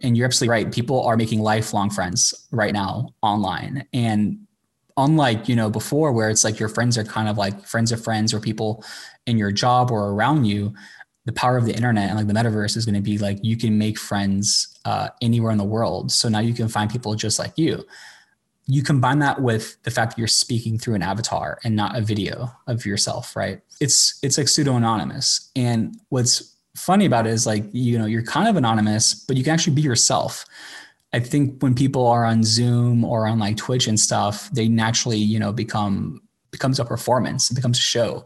and 0.02 0.16
you're 0.16 0.26
absolutely 0.26 0.50
right. 0.50 0.72
People 0.72 1.02
are 1.04 1.16
making 1.16 1.40
lifelong 1.40 1.90
friends 1.90 2.46
right 2.50 2.72
now 2.72 3.14
online. 3.22 3.86
And 3.92 4.46
unlike 4.96 5.48
you 5.48 5.54
know 5.54 5.68
before 5.68 6.12
where 6.12 6.30
it's 6.30 6.44
like 6.44 6.58
your 6.58 6.68
friends 6.68 6.96
are 6.96 7.04
kind 7.04 7.28
of 7.28 7.36
like 7.36 7.66
friends 7.66 7.92
of 7.92 8.02
friends 8.02 8.32
or 8.32 8.40
people 8.40 8.82
in 9.26 9.36
your 9.36 9.52
job 9.52 9.90
or 9.90 10.10
around 10.10 10.46
you 10.46 10.72
the 11.26 11.32
power 11.32 11.56
of 11.56 11.64
the 11.64 11.74
internet 11.74 12.08
and 12.08 12.16
like 12.16 12.28
the 12.28 12.32
metaverse 12.32 12.76
is 12.76 12.86
going 12.86 12.94
to 12.94 13.00
be 13.00 13.18
like 13.18 13.38
you 13.42 13.56
can 13.56 13.76
make 13.76 13.98
friends 13.98 14.78
uh, 14.84 15.08
anywhere 15.20 15.50
in 15.50 15.58
the 15.58 15.64
world. 15.64 16.12
So 16.12 16.28
now 16.28 16.38
you 16.38 16.54
can 16.54 16.68
find 16.68 16.88
people 16.90 17.14
just 17.16 17.38
like 17.38 17.52
you. 17.56 17.84
You 18.68 18.82
combine 18.82 19.18
that 19.18 19.42
with 19.42 19.80
the 19.82 19.90
fact 19.90 20.12
that 20.12 20.18
you're 20.18 20.28
speaking 20.28 20.78
through 20.78 20.94
an 20.94 21.02
avatar 21.02 21.58
and 21.64 21.74
not 21.74 21.96
a 21.96 22.00
video 22.00 22.52
of 22.68 22.86
yourself 22.86 23.34
right? 23.34 23.60
It's 23.80 24.18
it's 24.22 24.38
like 24.38 24.48
pseudo 24.48 24.76
anonymous 24.76 25.50
and 25.56 26.00
what's 26.08 26.55
funny 26.76 27.06
about 27.06 27.26
it 27.26 27.30
is 27.30 27.46
like 27.46 27.64
you 27.72 27.98
know 27.98 28.06
you're 28.06 28.22
kind 28.22 28.48
of 28.48 28.56
anonymous 28.56 29.14
but 29.14 29.36
you 29.36 29.42
can 29.42 29.52
actually 29.52 29.74
be 29.74 29.82
yourself. 29.82 30.44
I 31.12 31.20
think 31.20 31.62
when 31.62 31.74
people 31.74 32.06
are 32.06 32.24
on 32.24 32.44
zoom 32.44 33.04
or 33.04 33.26
on 33.26 33.38
like 33.38 33.56
twitch 33.56 33.86
and 33.86 33.98
stuff 33.98 34.50
they 34.52 34.68
naturally 34.68 35.18
you 35.18 35.38
know 35.38 35.52
become 35.52 36.20
becomes 36.50 36.78
a 36.78 36.84
performance 36.84 37.50
it 37.50 37.54
becomes 37.54 37.78
a 37.78 37.82
show. 37.82 38.24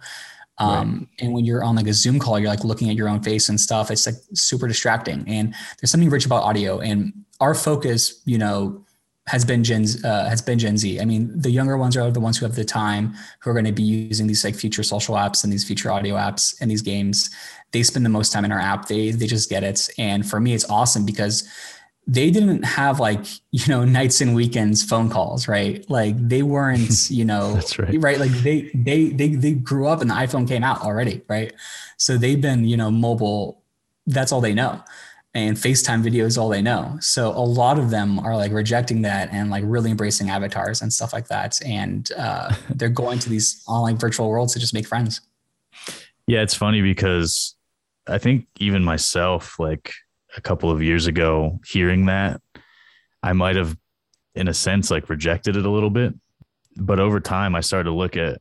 Um, 0.59 1.09
right. 1.09 1.25
and 1.25 1.33
when 1.33 1.47
you're 1.47 1.65
on 1.65 1.75
like 1.75 1.87
a 1.87 1.95
zoom 1.95 2.19
call 2.19 2.39
you're 2.39 2.51
like 2.51 2.65
looking 2.65 2.91
at 2.91 2.97
your 2.97 3.09
own 3.09 3.23
face 3.23 3.49
and 3.49 3.59
stuff 3.59 3.91
it's 3.91 4.07
like 4.07 4.17
super 4.35 4.69
distracting. 4.69 5.25
And 5.29 5.55
there's 5.81 5.91
something 5.91 6.11
rich 6.11 6.27
about 6.27 6.43
audio 6.43 6.81
and 6.81 7.13
our 7.41 7.55
focus 7.55 8.21
you 8.27 8.37
know 8.37 8.85
has 9.27 9.45
been 9.45 9.63
Gen 9.63 9.87
uh, 10.05 10.29
has 10.29 10.43
been 10.43 10.59
Gen 10.59 10.77
Z. 10.77 11.01
I 11.01 11.05
mean, 11.05 11.31
the 11.39 11.51
younger 11.51 11.77
ones 11.77 11.97
are 11.97 12.11
the 12.11 12.21
ones 12.21 12.39
who 12.39 12.47
have 12.47 12.57
the 12.57 12.65
time, 12.65 13.15
who 13.41 13.51
are 13.51 13.53
going 13.53 13.65
to 13.65 13.73
be 13.73 13.83
using 13.83 14.27
these 14.27 14.45
like 14.45 14.55
future 14.55 14.83
social 14.83 15.15
apps 15.15 15.45
and 15.45 15.53
these 15.53 15.65
future 15.65 15.91
audio 15.91 16.17
apps 16.17 16.61
and 16.61 16.71
these 16.71 16.83
games. 16.83 17.31
They 17.73 17.83
spend 17.83 18.05
the 18.05 18.11
most 18.11 18.33
time 18.33 18.45
in 18.45 18.53
our 18.53 18.59
app. 18.59 18.89
They 18.89 19.11
they 19.11 19.27
just 19.27 19.49
get 19.49 19.63
it. 19.63 19.89
And 19.99 20.29
for 20.29 20.41
me, 20.41 20.55
it's 20.55 20.69
awesome 20.69 21.05
because 21.07 21.49
they 22.07 22.31
didn't 22.31 22.65
have 22.65 22.99
like 22.99 23.25
you 23.53 23.67
know 23.69 23.85
nights 23.85 24.21
and 24.21 24.35
weekends 24.35 24.83
phone 24.83 25.11
calls 25.11 25.47
right? 25.47 25.89
Like 25.89 26.17
they 26.17 26.43
weren't 26.43 27.11
you 27.11 27.25
know 27.25 27.55
that's 27.55 27.79
right. 27.79 27.95
right? 28.03 28.19
Like 28.19 28.33
they 28.33 28.71
they 28.75 29.11
they 29.11 29.29
they 29.29 29.53
grew 29.53 29.87
up 29.87 30.01
and 30.01 30.11
the 30.11 30.15
iphone 30.15 30.49
came 30.49 30.65
out 30.65 30.81
already 30.81 31.23
right? 31.29 31.53
So 31.99 32.17
they've 32.17 32.41
been 32.41 32.65
you 32.65 32.77
know 32.77 32.91
mobile. 32.91 33.63
That's 34.07 34.33
all 34.33 34.41
they 34.41 34.55
know 34.55 34.83
and 35.35 35.57
facetime 35.57 36.03
video 36.03 36.27
is 36.27 36.37
all 36.37 36.49
they 36.49 36.63
know 36.63 36.97
so 37.01 37.29
a 37.31 37.39
lot 37.39 37.79
of 37.79 37.91
them 37.91 38.19
are 38.19 38.37
like 38.37 38.53
rejecting 38.53 39.03
that 39.03 39.29
and 39.33 39.51
like 39.51 39.63
really 39.67 39.91
embracing 39.91 40.29
avatars 40.29 40.83
and 40.83 40.93
stuff 40.93 41.13
like 41.13 41.29
that 41.29 41.61
and 41.65 42.11
uh, 42.19 42.53
they're 42.71 42.89
going 42.89 43.19
to 43.19 43.29
these 43.29 43.63
online 43.69 43.97
virtual 43.97 44.29
worlds 44.29 44.53
to 44.53 44.59
just 44.59 44.75
make 44.75 44.87
friends 44.87 45.21
yeah 46.27 46.43
it's 46.43 46.55
funny 46.55 46.83
because 46.83 47.55
I 48.11 48.19
think 48.19 48.47
even 48.59 48.85
myself, 48.85 49.59
like 49.59 49.93
a 50.37 50.41
couple 50.41 50.71
of 50.71 50.83
years 50.83 51.07
ago, 51.07 51.61
hearing 51.67 52.07
that, 52.07 52.41
I 53.23 53.33
might 53.33 53.57
have, 53.57 53.77
in 54.35 54.49
a 54.49 54.55
sense, 54.55 54.91
like 54.91 55.09
rejected 55.09 55.57
it 55.57 55.65
a 55.65 55.71
little 55.71 55.91
bit. 55.91 56.15
But 56.77 57.01
over 57.01 57.21
time, 57.21 57.55
I 57.55 57.61
started 57.61 57.91
to 57.91 57.97
look 57.97 58.17
at 58.17 58.41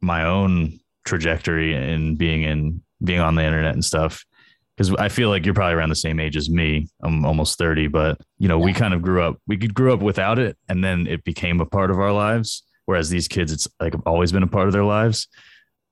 my 0.00 0.24
own 0.24 0.78
trajectory 1.04 1.74
and 1.74 2.16
being 2.16 2.42
in 2.42 2.82
being 3.02 3.20
on 3.20 3.34
the 3.34 3.44
internet 3.44 3.74
and 3.74 3.84
stuff. 3.84 4.24
Because 4.78 4.94
I 4.94 5.08
feel 5.08 5.28
like 5.28 5.44
you're 5.44 5.54
probably 5.54 5.74
around 5.74 5.88
the 5.88 5.96
same 5.96 6.20
age 6.20 6.36
as 6.36 6.48
me. 6.48 6.86
I'm 7.02 7.26
almost 7.26 7.58
30, 7.58 7.88
but 7.88 8.20
you 8.38 8.46
know, 8.46 8.60
yeah. 8.60 8.64
we 8.66 8.72
kind 8.72 8.94
of 8.94 9.02
grew 9.02 9.20
up, 9.20 9.36
we 9.48 9.56
grew 9.56 9.92
up 9.92 10.00
without 10.00 10.38
it, 10.38 10.56
and 10.68 10.84
then 10.84 11.08
it 11.08 11.24
became 11.24 11.60
a 11.60 11.66
part 11.66 11.90
of 11.90 11.98
our 11.98 12.12
lives. 12.12 12.62
Whereas 12.86 13.10
these 13.10 13.26
kids, 13.26 13.50
it's 13.50 13.66
like 13.80 13.94
always 14.06 14.30
been 14.30 14.44
a 14.44 14.46
part 14.46 14.68
of 14.68 14.72
their 14.72 14.84
lives. 14.84 15.26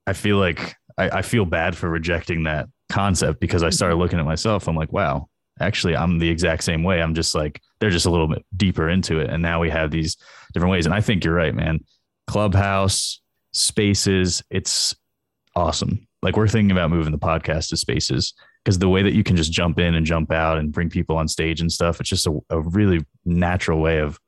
I 0.07 0.12
feel 0.12 0.37
like 0.37 0.76
I, 0.97 1.19
I 1.19 1.23
feel 1.23 1.45
bad 1.45 1.76
for 1.76 1.90
rejecting 1.90 2.45
that 2.45 2.69
concept 2.88 3.40
because 3.40 3.64
I 3.64 3.71
started 3.71 3.95
mm-hmm. 3.95 4.02
looking 4.02 4.19
at 4.21 4.25
myself. 4.25 4.69
I'm 4.69 4.76
like, 4.76 4.93
wow, 4.93 5.28
actually, 5.61 5.97
I'm 5.97 6.21
the 6.21 6.28
exact 6.28 6.62
same 6.62 6.85
way. 6.85 7.02
I'm 7.02 7.14
just 7.14 7.35
like, 7.35 7.61
they're 7.81 7.90
just 7.90 8.07
a 8.07 8.11
little 8.11 8.28
bit 8.28 8.47
deeper 8.57 8.88
into 8.88 9.19
it. 9.19 9.31
And 9.31 9.43
now 9.43 9.61
we 9.61 9.69
have 9.69 9.90
these 9.90 10.16
different 10.55 10.71
ways. 10.71 10.87
And 10.87 10.95
I 10.95 11.00
think 11.00 11.25
you're 11.25 11.35
right, 11.35 11.55
man. 11.55 11.81
Clubhouse, 12.28 13.21
spaces. 13.52 14.45
It's 14.49 14.95
awesome. 15.57 16.07
Like 16.23 16.37
we're 16.37 16.49
thinking 16.49 16.71
about 16.71 16.90
moving 16.90 17.12
the 17.12 17.19
podcast 17.19 17.69
to 17.71 17.76
spaces 17.76 18.33
because 18.66 18.80
the 18.80 18.88
way 18.88 19.00
that 19.00 19.14
you 19.14 19.23
can 19.23 19.37
just 19.37 19.52
jump 19.52 19.78
in 19.78 19.94
and 19.94 20.04
jump 20.04 20.32
out 20.32 20.58
and 20.58 20.73
bring 20.73 20.90
people 20.90 21.16
on 21.16 21.28
stage 21.28 21.61
and 21.61 21.70
stuff, 21.70 22.00
it's 22.00 22.08
just 22.11 22.26
a, 22.26 22.37
a 22.50 22.61
really 22.61 23.06
natural 23.25 23.78
way 23.78 24.00
of 24.00 24.18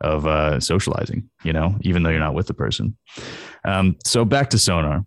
of 0.00 0.28
uh, 0.28 0.60
socializing. 0.60 1.28
You 1.42 1.52
know, 1.52 1.76
even 1.80 2.04
though 2.04 2.10
you're 2.10 2.20
not 2.20 2.34
with 2.34 2.46
the 2.46 2.54
person. 2.54 2.96
Um, 3.64 3.96
so 4.04 4.24
back 4.24 4.50
to 4.50 4.58
Sonar. 4.58 5.04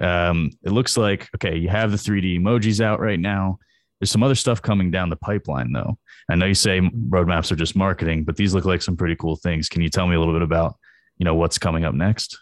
Um, 0.00 0.50
it 0.64 0.72
looks 0.72 0.96
like 0.96 1.28
okay, 1.36 1.56
you 1.56 1.68
have 1.68 1.92
the 1.92 1.96
3D 1.96 2.40
emojis 2.40 2.80
out 2.80 2.98
right 2.98 3.20
now. 3.20 3.60
There's 4.00 4.10
some 4.10 4.24
other 4.24 4.34
stuff 4.34 4.60
coming 4.60 4.90
down 4.90 5.08
the 5.08 5.16
pipeline 5.16 5.72
though. 5.72 5.96
I 6.28 6.34
know 6.34 6.46
you 6.46 6.54
say 6.54 6.80
roadmaps 6.80 7.52
are 7.52 7.56
just 7.56 7.76
marketing, 7.76 8.24
but 8.24 8.34
these 8.34 8.54
look 8.54 8.64
like 8.64 8.82
some 8.82 8.96
pretty 8.96 9.14
cool 9.14 9.36
things. 9.36 9.68
Can 9.68 9.82
you 9.82 9.88
tell 9.88 10.08
me 10.08 10.16
a 10.16 10.18
little 10.18 10.34
bit 10.34 10.42
about, 10.42 10.74
you 11.16 11.24
know, 11.24 11.36
what's 11.36 11.58
coming 11.58 11.84
up 11.84 11.94
next? 11.94 12.36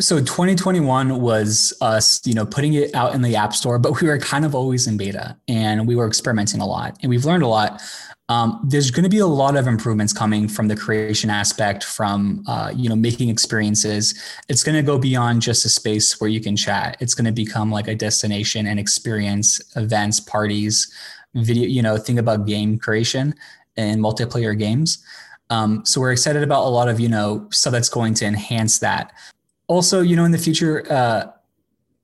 So 0.00 0.18
2021 0.18 1.20
was 1.20 1.72
us, 1.80 2.20
you 2.26 2.34
know, 2.34 2.44
putting 2.44 2.74
it 2.74 2.92
out 2.96 3.14
in 3.14 3.22
the 3.22 3.36
app 3.36 3.54
store, 3.54 3.78
but 3.78 4.00
we 4.00 4.08
were 4.08 4.18
kind 4.18 4.44
of 4.44 4.52
always 4.52 4.88
in 4.88 4.96
beta 4.96 5.36
and 5.46 5.86
we 5.86 5.94
were 5.94 6.08
experimenting 6.08 6.60
a 6.60 6.66
lot 6.66 6.98
and 7.00 7.10
we've 7.10 7.24
learned 7.24 7.44
a 7.44 7.46
lot. 7.46 7.80
Um, 8.28 8.60
there's 8.66 8.90
going 8.90 9.04
to 9.04 9.10
be 9.10 9.18
a 9.18 9.26
lot 9.26 9.56
of 9.56 9.68
improvements 9.68 10.12
coming 10.12 10.48
from 10.48 10.66
the 10.66 10.74
creation 10.74 11.30
aspect, 11.30 11.84
from 11.84 12.42
uh, 12.48 12.72
you 12.74 12.88
know 12.88 12.96
making 12.96 13.28
experiences. 13.28 14.14
It's 14.48 14.64
going 14.64 14.76
to 14.76 14.82
go 14.82 14.98
beyond 14.98 15.42
just 15.42 15.64
a 15.66 15.68
space 15.68 16.18
where 16.20 16.30
you 16.30 16.40
can 16.40 16.56
chat. 16.56 16.96
It's 17.00 17.14
going 17.14 17.26
to 17.26 17.32
become 17.32 17.70
like 17.70 17.86
a 17.86 17.94
destination 17.94 18.66
and 18.66 18.80
experience, 18.80 19.60
events, 19.76 20.20
parties, 20.20 20.90
video. 21.34 21.68
You 21.68 21.82
know, 21.82 21.98
think 21.98 22.18
about 22.18 22.46
game 22.46 22.78
creation 22.78 23.34
and 23.76 24.00
multiplayer 24.00 24.58
games. 24.58 25.04
Um, 25.50 25.84
so 25.84 26.00
we're 26.00 26.12
excited 26.12 26.42
about 26.42 26.64
a 26.64 26.70
lot 26.70 26.88
of 26.88 26.98
you 26.98 27.10
know 27.10 27.46
stuff 27.52 27.72
that's 27.72 27.90
going 27.90 28.14
to 28.14 28.24
enhance 28.24 28.78
that. 28.78 29.12
Also, 29.66 30.00
you 30.00 30.16
know, 30.16 30.24
in 30.24 30.32
the 30.32 30.38
future, 30.38 30.84
uh, 30.90 31.26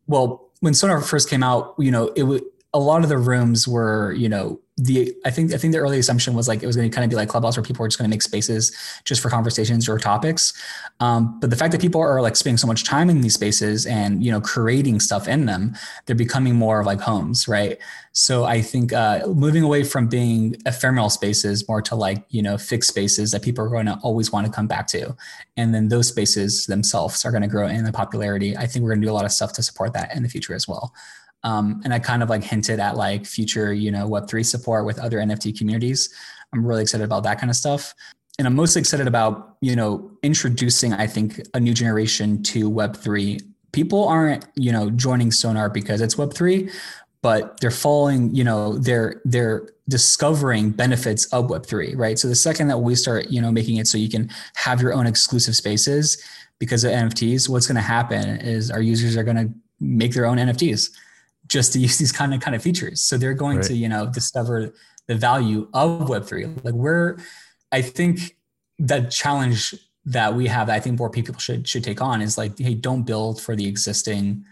well, 0.06 0.50
when 0.60 0.74
Sonar 0.74 1.00
first 1.00 1.28
came 1.28 1.42
out, 1.42 1.74
you 1.78 1.90
know, 1.90 2.08
it 2.16 2.22
would 2.22 2.42
a 2.72 2.78
lot 2.78 3.02
of 3.02 3.08
the 3.08 3.18
rooms 3.18 3.66
were 3.66 4.12
you 4.12 4.28
know 4.28 4.60
the 4.80 5.14
I 5.26 5.30
think 5.30 5.52
I 5.52 5.58
think 5.58 5.72
the 5.72 5.78
early 5.78 5.98
assumption 5.98 6.34
was 6.34 6.48
like 6.48 6.62
it 6.62 6.66
was 6.66 6.76
going 6.76 6.90
to 6.90 6.94
kind 6.94 7.04
of 7.04 7.10
be 7.10 7.16
like 7.16 7.28
Clubhouse 7.28 7.56
where 7.56 7.64
people 7.64 7.82
were 7.82 7.88
just 7.88 7.98
going 7.98 8.08
to 8.08 8.14
make 8.14 8.22
spaces 8.22 8.74
just 9.04 9.20
for 9.20 9.28
conversations 9.28 9.88
or 9.88 9.98
topics. 9.98 10.54
Um, 11.00 11.38
but 11.40 11.50
the 11.50 11.56
fact 11.56 11.72
that 11.72 11.80
people 11.80 12.00
are 12.00 12.22
like 12.22 12.34
spending 12.34 12.56
so 12.56 12.66
much 12.66 12.84
time 12.84 13.10
in 13.10 13.20
these 13.20 13.34
spaces 13.34 13.84
and 13.84 14.24
you 14.24 14.32
know 14.32 14.40
creating 14.40 15.00
stuff 15.00 15.28
in 15.28 15.46
them, 15.46 15.74
they're 16.06 16.16
becoming 16.16 16.56
more 16.56 16.80
of 16.80 16.86
like 16.86 17.00
homes, 17.00 17.46
right? 17.46 17.78
So 18.12 18.44
I 18.44 18.62
think 18.62 18.92
uh, 18.92 19.26
moving 19.26 19.62
away 19.62 19.84
from 19.84 20.08
being 20.08 20.56
ephemeral 20.66 21.10
spaces 21.10 21.68
more 21.68 21.82
to 21.82 21.94
like 21.94 22.24
you 22.30 22.42
know 22.42 22.56
fixed 22.56 22.88
spaces 22.90 23.32
that 23.32 23.42
people 23.42 23.64
are 23.64 23.68
going 23.68 23.86
to 23.86 23.98
always 24.02 24.32
want 24.32 24.46
to 24.46 24.52
come 24.52 24.66
back 24.66 24.86
to, 24.88 25.14
and 25.58 25.74
then 25.74 25.88
those 25.88 26.08
spaces 26.08 26.66
themselves 26.66 27.24
are 27.26 27.30
going 27.30 27.42
to 27.42 27.48
grow 27.48 27.68
in 27.68 27.84
the 27.84 27.92
popularity. 27.92 28.56
I 28.56 28.66
think 28.66 28.82
we're 28.82 28.90
going 28.90 29.02
to 29.02 29.06
do 29.06 29.12
a 29.12 29.14
lot 29.14 29.26
of 29.26 29.32
stuff 29.32 29.52
to 29.54 29.62
support 29.62 29.92
that 29.92 30.16
in 30.16 30.22
the 30.22 30.28
future 30.28 30.54
as 30.54 30.66
well. 30.66 30.94
Um, 31.42 31.80
and 31.84 31.94
I 31.94 31.98
kind 31.98 32.22
of 32.22 32.30
like 32.30 32.44
hinted 32.44 32.80
at 32.80 32.96
like 32.96 33.24
future, 33.26 33.72
you 33.72 33.90
know, 33.90 34.08
Web3 34.08 34.44
support 34.44 34.84
with 34.84 34.98
other 34.98 35.18
NFT 35.18 35.56
communities. 35.56 36.12
I'm 36.52 36.66
really 36.66 36.82
excited 36.82 37.04
about 37.04 37.22
that 37.24 37.38
kind 37.40 37.50
of 37.50 37.56
stuff. 37.56 37.94
And 38.38 38.46
I'm 38.46 38.54
most 38.54 38.76
excited 38.76 39.06
about, 39.06 39.56
you 39.60 39.76
know, 39.76 40.10
introducing, 40.22 40.92
I 40.92 41.06
think, 41.06 41.40
a 41.54 41.60
new 41.60 41.74
generation 41.74 42.42
to 42.44 42.70
Web3. 42.70 43.42
People 43.72 44.08
aren't, 44.08 44.46
you 44.54 44.72
know, 44.72 44.90
joining 44.90 45.30
Sonar 45.30 45.68
because 45.68 46.00
it's 46.00 46.14
Web3, 46.14 46.72
but 47.22 47.60
they're 47.60 47.70
following, 47.70 48.34
you 48.34 48.44
know, 48.44 48.78
they're 48.78 49.20
they're 49.24 49.68
discovering 49.88 50.70
benefits 50.70 51.26
of 51.26 51.48
Web3, 51.48 51.96
right? 51.96 52.18
So 52.18 52.28
the 52.28 52.34
second 52.34 52.68
that 52.68 52.78
we 52.78 52.94
start, 52.94 53.30
you 53.30 53.40
know, 53.40 53.52
making 53.52 53.76
it 53.76 53.86
so 53.86 53.98
you 53.98 54.08
can 54.08 54.30
have 54.54 54.80
your 54.80 54.94
own 54.94 55.06
exclusive 55.06 55.54
spaces 55.54 56.22
because 56.58 56.84
of 56.84 56.92
NFTs, 56.92 57.48
what's 57.48 57.66
going 57.66 57.76
to 57.76 57.82
happen 57.82 58.40
is 58.40 58.70
our 58.70 58.82
users 58.82 59.16
are 59.16 59.24
going 59.24 59.36
to 59.36 59.52
make 59.80 60.14
their 60.14 60.26
own 60.26 60.38
NFTs 60.38 60.90
just 61.50 61.72
to 61.74 61.78
use 61.78 61.98
these 61.98 62.12
kind 62.12 62.32
of 62.32 62.40
kind 62.40 62.56
of 62.56 62.62
features. 62.62 63.02
So 63.02 63.18
they're 63.18 63.34
going 63.34 63.58
right. 63.58 63.66
to, 63.66 63.74
you 63.74 63.88
know, 63.88 64.06
discover 64.06 64.72
the 65.06 65.16
value 65.16 65.68
of 65.74 66.08
Web3. 66.08 66.64
Like 66.64 66.74
we're, 66.74 67.18
I 67.72 67.82
think 67.82 68.36
that 68.78 69.10
challenge 69.10 69.74
that 70.06 70.34
we 70.34 70.46
have 70.46 70.68
that 70.68 70.76
I 70.76 70.80
think 70.80 70.98
more 70.98 71.10
people 71.10 71.36
should 71.38 71.68
should 71.68 71.84
take 71.84 72.00
on 72.00 72.22
is 72.22 72.38
like, 72.38 72.58
hey, 72.58 72.74
don't 72.74 73.02
build 73.02 73.40
for 73.40 73.54
the 73.54 73.66
existing 73.66 74.44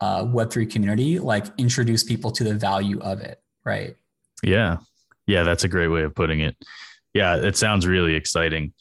uh, 0.00 0.24
Web3 0.24 0.70
community. 0.70 1.18
Like 1.18 1.46
introduce 1.58 2.04
people 2.04 2.30
to 2.32 2.44
the 2.44 2.54
value 2.54 3.00
of 3.00 3.20
it. 3.20 3.40
Right. 3.64 3.96
Yeah. 4.42 4.78
Yeah, 5.26 5.42
that's 5.42 5.64
a 5.64 5.68
great 5.68 5.88
way 5.88 6.02
of 6.02 6.14
putting 6.14 6.40
it. 6.40 6.54
Yeah, 7.14 7.36
it 7.36 7.56
sounds 7.56 7.86
really 7.86 8.14
exciting. 8.14 8.74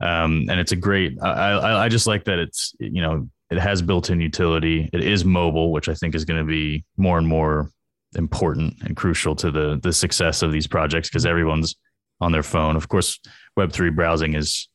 Um, 0.00 0.46
and 0.48 0.58
it's 0.58 0.72
a 0.72 0.76
great 0.76 1.18
I, 1.22 1.28
I, 1.28 1.84
I 1.84 1.88
just 1.90 2.06
like 2.06 2.24
that 2.24 2.38
it's 2.38 2.74
you 2.80 3.02
know 3.02 3.28
it 3.50 3.58
has 3.58 3.82
built-in 3.82 4.20
utility. 4.20 4.88
It 4.92 5.02
is 5.02 5.24
mobile, 5.24 5.72
which 5.72 5.88
I 5.88 5.94
think 5.94 6.14
is 6.14 6.24
going 6.24 6.40
to 6.40 6.46
be 6.46 6.84
more 6.96 7.18
and 7.18 7.26
more 7.26 7.70
important 8.14 8.74
and 8.82 8.96
crucial 8.96 9.36
to 9.36 9.50
the 9.50 9.78
the 9.82 9.92
success 9.92 10.42
of 10.42 10.52
these 10.52 10.66
projects 10.66 11.08
because 11.08 11.26
everyone's 11.26 11.76
on 12.20 12.32
their 12.32 12.42
phone. 12.42 12.76
Of 12.76 12.88
course, 12.88 13.18
Web3 13.58 13.94
browsing 13.94 14.34
is 14.34 14.68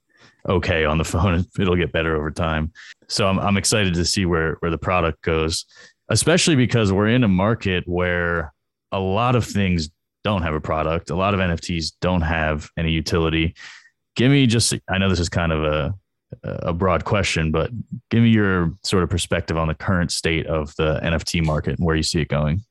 okay 0.47 0.85
on 0.85 0.97
the 0.97 1.03
phone. 1.15 1.45
It'll 1.59 1.75
get 1.75 1.91
better 1.91 2.15
over 2.15 2.31
time. 2.31 2.71
So 3.07 3.27
I'm 3.27 3.39
I'm 3.39 3.57
excited 3.57 3.93
to 3.95 4.05
see 4.05 4.25
where 4.25 4.57
where 4.59 4.71
the 4.71 4.77
product 4.77 5.21
goes, 5.21 5.65
especially 6.09 6.55
because 6.55 6.91
we're 6.91 7.09
in 7.09 7.23
a 7.23 7.29
market 7.29 7.83
where 7.87 8.53
a 8.91 8.99
lot 8.99 9.35
of 9.35 9.45
things 9.45 9.89
don't 10.23 10.41
have 10.41 10.53
a 10.53 10.61
product. 10.61 11.09
A 11.11 11.15
lot 11.15 11.33
of 11.33 11.39
NFTs 11.39 11.93
don't 12.01 12.21
have 12.21 12.69
any 12.77 12.91
utility. 12.91 13.55
Give 14.15 14.31
me 14.31 14.47
just 14.47 14.73
I 14.89 14.97
know 14.97 15.09
this 15.09 15.19
is 15.19 15.29
kind 15.29 15.51
of 15.51 15.63
a 15.63 15.93
a 16.43 16.73
broad 16.73 17.05
question, 17.05 17.51
but 17.51 17.71
give 18.09 18.23
me 18.23 18.29
your 18.29 18.73
sort 18.83 19.03
of 19.03 19.09
perspective 19.09 19.57
on 19.57 19.67
the 19.67 19.75
current 19.75 20.11
state 20.11 20.45
of 20.47 20.75
the 20.75 20.99
NFT 21.03 21.43
market 21.43 21.77
and 21.77 21.85
where 21.85 21.95
you 21.95 22.03
see 22.03 22.21
it 22.21 22.27
going. 22.27 22.61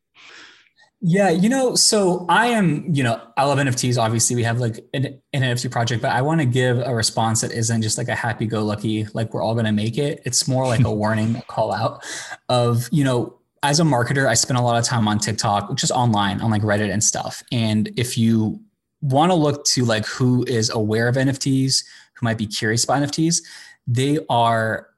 Yeah, 1.06 1.28
you 1.28 1.50
know, 1.50 1.74
so 1.74 2.24
I 2.30 2.46
am, 2.46 2.86
you 2.90 3.02
know, 3.02 3.20
I 3.36 3.44
love 3.44 3.58
NFTs. 3.58 3.98
Obviously, 3.98 4.36
we 4.36 4.42
have 4.44 4.58
like 4.58 4.78
an, 4.94 5.20
an 5.34 5.42
NFT 5.42 5.70
project, 5.70 6.00
but 6.00 6.12
I 6.12 6.22
want 6.22 6.40
to 6.40 6.46
give 6.46 6.78
a 6.78 6.94
response 6.94 7.42
that 7.42 7.52
isn't 7.52 7.82
just 7.82 7.98
like 7.98 8.08
a 8.08 8.14
happy 8.14 8.46
go 8.46 8.64
lucky, 8.64 9.06
like 9.12 9.34
we're 9.34 9.42
all 9.42 9.52
going 9.52 9.66
to 9.66 9.72
make 9.72 9.98
it. 9.98 10.22
It's 10.24 10.48
more 10.48 10.66
like 10.66 10.82
a 10.84 10.90
warning, 10.94 11.36
a 11.36 11.42
call 11.42 11.74
out 11.74 12.02
of, 12.48 12.88
you 12.90 13.04
know, 13.04 13.38
as 13.62 13.80
a 13.80 13.82
marketer, 13.82 14.26
I 14.26 14.34
spend 14.34 14.58
a 14.58 14.62
lot 14.62 14.78
of 14.78 14.84
time 14.84 15.06
on 15.06 15.18
TikTok, 15.18 15.74
just 15.76 15.92
online 15.92 16.40
on 16.40 16.50
like 16.50 16.62
Reddit 16.62 16.90
and 16.90 17.04
stuff. 17.04 17.42
And 17.52 17.90
if 17.96 18.16
you 18.16 18.60
want 19.00 19.30
to 19.30 19.34
look 19.34 19.64
to 19.66 19.84
like 19.84 20.06
who 20.06 20.44
is 20.44 20.70
aware 20.70 21.08
of 21.08 21.16
NFTs, 21.16 21.84
who 22.14 22.24
might 22.24 22.38
be 22.38 22.46
curious 22.46 22.84
about 22.84 23.02
NFTs, 23.02 23.42
they 23.86 24.18
are 24.28 24.88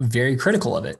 very 0.00 0.36
critical 0.36 0.76
of 0.76 0.84
it. 0.84 0.98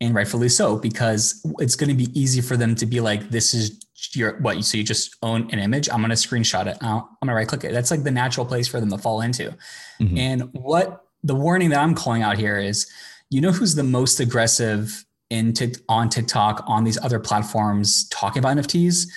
And 0.00 0.14
rightfully 0.14 0.48
so, 0.48 0.76
because 0.76 1.44
it's 1.58 1.74
going 1.74 1.88
to 1.90 1.96
be 1.96 2.08
easy 2.18 2.40
for 2.40 2.56
them 2.56 2.76
to 2.76 2.86
be 2.86 3.00
like, 3.00 3.30
this 3.30 3.52
is 3.52 3.80
your 4.12 4.38
what 4.38 4.64
so 4.64 4.78
you 4.78 4.84
just 4.84 5.16
own 5.22 5.50
an 5.50 5.58
image. 5.58 5.88
I'm 5.90 5.98
going 5.98 6.10
to 6.10 6.14
screenshot 6.14 6.66
it. 6.66 6.78
I'm 6.80 7.00
going 7.00 7.26
to 7.26 7.34
right 7.34 7.48
click 7.48 7.64
it. 7.64 7.72
That's 7.72 7.90
like 7.90 8.04
the 8.04 8.10
natural 8.10 8.46
place 8.46 8.68
for 8.68 8.78
them 8.78 8.90
to 8.90 8.98
fall 8.98 9.20
into. 9.22 9.54
Mm-hmm. 10.00 10.18
And 10.18 10.42
what 10.52 11.04
the 11.24 11.34
warning 11.34 11.70
that 11.70 11.80
I'm 11.80 11.94
calling 11.94 12.22
out 12.22 12.38
here 12.38 12.58
is, 12.58 12.88
you 13.30 13.40
know, 13.40 13.50
who's 13.50 13.74
the 13.74 13.82
most 13.82 14.20
aggressive 14.20 15.04
in 15.30 15.52
on 15.88 16.08
TikTok, 16.08 16.64
on 16.68 16.84
these 16.84 16.98
other 17.02 17.18
platforms 17.18 18.08
talking 18.08 18.38
about 18.38 18.56
NFTs? 18.56 19.08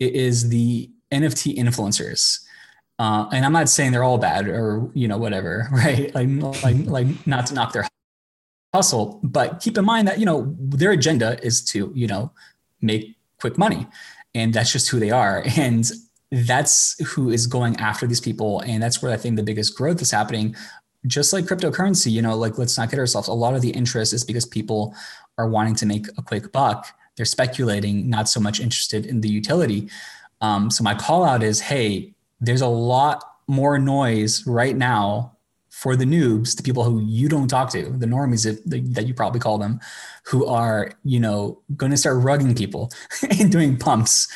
It 0.00 0.14
is 0.14 0.48
the 0.48 0.90
NFT 1.12 1.56
influencers. 1.56 2.43
Uh, 2.98 3.28
and 3.32 3.44
I'm 3.44 3.52
not 3.52 3.68
saying 3.68 3.92
they're 3.92 4.04
all 4.04 4.18
bad 4.18 4.48
or 4.48 4.90
you 4.94 5.08
know 5.08 5.18
whatever, 5.18 5.68
right? 5.72 6.14
Like 6.14 6.62
like 6.62 6.86
like 6.86 7.26
not 7.26 7.46
to 7.46 7.54
knock 7.54 7.72
their 7.72 7.88
hustle, 8.72 9.20
but 9.22 9.60
keep 9.60 9.76
in 9.76 9.84
mind 9.84 10.08
that 10.08 10.18
you 10.18 10.26
know 10.26 10.54
their 10.58 10.92
agenda 10.92 11.42
is 11.44 11.64
to 11.66 11.92
you 11.94 12.06
know 12.06 12.30
make 12.80 13.16
quick 13.40 13.58
money, 13.58 13.86
and 14.34 14.54
that's 14.54 14.72
just 14.72 14.88
who 14.88 15.00
they 15.00 15.10
are, 15.10 15.44
and 15.56 15.90
that's 16.30 16.98
who 17.04 17.30
is 17.30 17.46
going 17.46 17.76
after 17.76 18.06
these 18.06 18.20
people, 18.20 18.60
and 18.60 18.82
that's 18.82 19.02
where 19.02 19.12
I 19.12 19.16
think 19.16 19.36
the 19.36 19.42
biggest 19.42 19.76
growth 19.76 20.00
is 20.00 20.10
happening. 20.10 20.54
Just 21.06 21.34
like 21.34 21.44
cryptocurrency, 21.44 22.10
you 22.10 22.22
know, 22.22 22.34
like 22.34 22.56
let's 22.56 22.78
not 22.78 22.88
kid 22.88 22.98
ourselves. 22.98 23.28
A 23.28 23.32
lot 23.32 23.54
of 23.54 23.60
the 23.60 23.70
interest 23.70 24.14
is 24.14 24.24
because 24.24 24.46
people 24.46 24.94
are 25.36 25.48
wanting 25.48 25.74
to 25.74 25.86
make 25.86 26.06
a 26.16 26.22
quick 26.22 26.50
buck. 26.50 26.86
They're 27.16 27.26
speculating, 27.26 28.08
not 28.08 28.28
so 28.28 28.40
much 28.40 28.58
interested 28.58 29.04
in 29.04 29.20
the 29.20 29.28
utility. 29.28 29.90
Um, 30.40 30.70
so 30.70 30.82
my 30.82 30.94
call 30.94 31.24
out 31.24 31.42
is, 31.42 31.60
hey, 31.60 32.13
there's 32.46 32.60
a 32.60 32.68
lot 32.68 33.22
more 33.46 33.78
noise 33.78 34.46
right 34.46 34.76
now 34.76 35.34
for 35.74 35.96
the 35.96 36.04
noobs, 36.04 36.56
the 36.56 36.62
people 36.62 36.84
who 36.84 37.00
you 37.00 37.28
don't 37.28 37.48
talk 37.48 37.68
to, 37.68 37.82
the 37.82 38.06
normies 38.06 38.44
that 38.94 39.06
you 39.06 39.12
probably 39.12 39.40
call 39.40 39.58
them, 39.58 39.80
who 40.24 40.46
are, 40.46 40.92
you 41.02 41.18
know, 41.18 41.60
going 41.76 41.90
to 41.90 41.98
start 41.98 42.16
rugging 42.18 42.56
people 42.56 42.90
and 43.38 43.50
doing 43.50 43.76
pumps. 43.76 44.28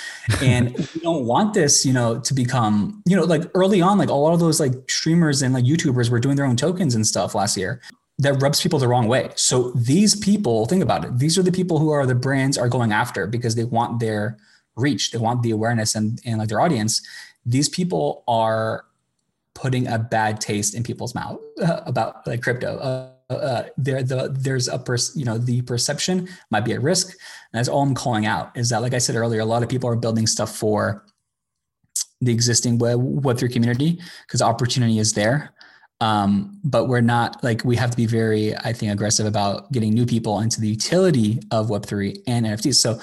And 0.43 0.77
we 0.95 1.01
don't 1.01 1.27
want 1.27 1.55
this, 1.55 1.87
you 1.87 1.93
know, 1.93 2.19
to 2.21 2.35
become, 2.35 3.03
you 3.07 3.17
know, 3.17 3.23
like 3.23 3.45
early 3.55 3.81
on, 3.81 3.99
like 3.99 4.09
a 4.09 4.15
lot 4.15 4.35
of 4.35 4.41
those 4.41 4.59
like 4.59 4.73
streamers 4.91 5.41
and 5.41 5.55
like 5.55 5.65
YouTubers 5.65 6.11
were 6.11 6.19
doing 6.19 6.35
their 6.35 6.45
own 6.45 6.57
tokens 6.57 6.97
and 6.97 7.07
stuff 7.07 7.37
last 7.37 7.57
year. 7.57 7.81
That 8.19 8.43
rubs 8.43 8.61
people 8.61 8.81
the 8.81 8.89
wrong 8.89 9.07
way. 9.07 9.31
So 9.37 9.71
these 9.71 10.17
people, 10.17 10.67
think 10.67 10.83
about 10.83 11.05
it. 11.05 11.19
These 11.19 11.39
are 11.39 11.43
the 11.45 11.53
people 11.53 11.79
who 11.79 11.91
are 11.91 12.05
the 12.05 12.17
brands 12.17 12.59
are 12.59 12.69
going 12.69 12.93
after 12.93 13.29
because 13.29 13.55
they 13.55 13.63
want 13.63 14.01
their 14.01 14.37
reach, 14.77 15.13
they 15.13 15.19
want 15.19 15.43
the 15.43 15.53
awareness 15.53 15.95
and, 15.95 16.21
and 16.25 16.39
like 16.39 16.49
their 16.49 16.61
audience 16.61 17.01
these 17.49 17.69
people 17.69 18.25
are 18.29 18.85
putting 19.55 19.89
a 19.89 19.99
bad 19.99 20.41
taste 20.41 20.75
in 20.75 20.83
people's 20.83 21.15
mouth 21.15 21.41
uh, 21.63 21.81
about 21.87 22.27
like 22.27 22.43
crypto. 22.43 22.77
Uh, 22.79 23.65
there 23.77 24.03
the 24.03 24.35
there's 24.39 24.69
a 24.69 24.79
pers- 24.79 25.15
you 25.15 25.25
know 25.25 25.37
the 25.37 25.61
perception 25.63 26.29
might 26.51 26.65
be 26.65 26.73
at 26.73 26.81
risk 26.81 27.09
and 27.09 27.59
that's 27.59 27.69
all 27.69 27.83
i'm 27.83 27.95
calling 27.95 28.25
out 28.25 28.57
is 28.57 28.71
that 28.71 28.81
like 28.81 28.95
i 28.95 28.99
said 28.99 29.15
earlier 29.15 29.41
a 29.41 29.45
lot 29.45 29.63
of 29.63 29.69
people 29.69 29.87
are 29.87 29.97
building 29.97 30.27
stuff 30.27 30.57
for 30.57 31.05
the 32.21 32.33
existing 32.33 32.79
web 32.79 32.99
web3 32.99 33.53
community 33.53 34.01
because 34.27 34.43
opportunity 34.43 34.99
is 34.99 35.13
there. 35.13 35.53
Um, 36.01 36.61
but 36.63 36.87
we're 36.87 37.01
not 37.01 37.43
like 37.43 37.65
we 37.65 37.75
have 37.75 37.91
to 37.91 37.97
be 37.97 38.07
very 38.07 38.57
i 38.59 38.73
think 38.73 38.93
aggressive 38.93 39.27
about 39.27 39.73
getting 39.73 39.93
new 39.93 40.07
people 40.07 40.39
into 40.39 40.61
the 40.61 40.69
utility 40.69 41.41
of 41.51 41.67
web3 41.71 42.23
and 42.29 42.47
nfts 42.47 42.77
so 42.77 43.01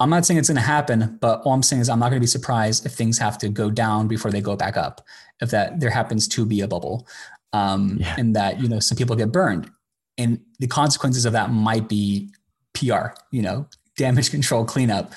i'm 0.00 0.10
not 0.10 0.26
saying 0.26 0.38
it's 0.38 0.48
going 0.48 0.56
to 0.56 0.62
happen 0.62 1.18
but 1.20 1.40
all 1.42 1.52
i'm 1.52 1.62
saying 1.62 1.80
is 1.80 1.88
i'm 1.88 1.98
not 1.98 2.10
going 2.10 2.18
to 2.18 2.20
be 2.20 2.26
surprised 2.26 2.84
if 2.84 2.92
things 2.92 3.18
have 3.18 3.38
to 3.38 3.48
go 3.48 3.70
down 3.70 4.08
before 4.08 4.30
they 4.30 4.40
go 4.40 4.56
back 4.56 4.76
up 4.76 5.00
if 5.40 5.50
that 5.50 5.80
there 5.80 5.90
happens 5.90 6.28
to 6.28 6.44
be 6.46 6.60
a 6.60 6.68
bubble 6.68 7.06
um, 7.54 7.98
yeah. 8.00 8.16
and 8.18 8.36
that 8.36 8.60
you 8.60 8.68
know 8.68 8.80
some 8.80 8.98
people 8.98 9.16
get 9.16 9.32
burned, 9.32 9.70
and 10.18 10.40
the 10.58 10.66
consequences 10.66 11.24
of 11.24 11.32
that 11.32 11.50
might 11.50 11.88
be 11.88 12.30
PR, 12.74 13.14
you 13.30 13.40
know, 13.40 13.66
damage 13.96 14.30
control 14.32 14.64
cleanup, 14.64 15.12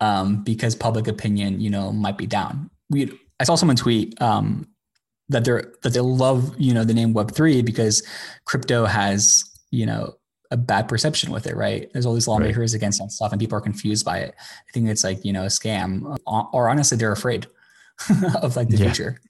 um, 0.00 0.42
because 0.42 0.74
public 0.74 1.06
opinion, 1.06 1.60
you 1.60 1.70
know, 1.70 1.92
might 1.92 2.18
be 2.18 2.26
down. 2.26 2.70
We 2.90 3.12
I 3.38 3.44
saw 3.44 3.54
someone 3.54 3.76
tweet 3.76 4.20
um, 4.20 4.66
that 5.28 5.44
they're 5.44 5.72
that 5.82 5.92
they 5.92 6.00
love 6.00 6.54
you 6.58 6.72
know 6.72 6.82
the 6.82 6.94
name 6.94 7.12
Web 7.12 7.30
three 7.30 7.60
because 7.60 8.02
crypto 8.46 8.86
has 8.86 9.44
you 9.70 9.84
know 9.84 10.14
a 10.52 10.56
bad 10.56 10.86
perception 10.86 11.32
with 11.32 11.46
it, 11.46 11.56
right? 11.56 11.90
There's 11.92 12.06
all 12.06 12.14
these 12.14 12.28
lawmakers 12.28 12.72
right. 12.72 12.78
against 12.78 13.00
that 13.00 13.10
stuff, 13.10 13.32
and 13.32 13.40
people 13.40 13.58
are 13.58 13.62
confused 13.62 14.04
by 14.04 14.18
it. 14.18 14.34
I 14.38 14.72
think 14.72 14.88
it's 14.88 15.02
like 15.02 15.24
you 15.24 15.32
know 15.32 15.42
a 15.42 15.46
scam, 15.48 16.16
or 16.26 16.68
honestly, 16.68 16.96
they're 16.96 17.12
afraid 17.12 17.46
of 18.42 18.56
like 18.56 18.68
the 18.68 18.76
yeah. 18.76 18.92
future 18.92 19.20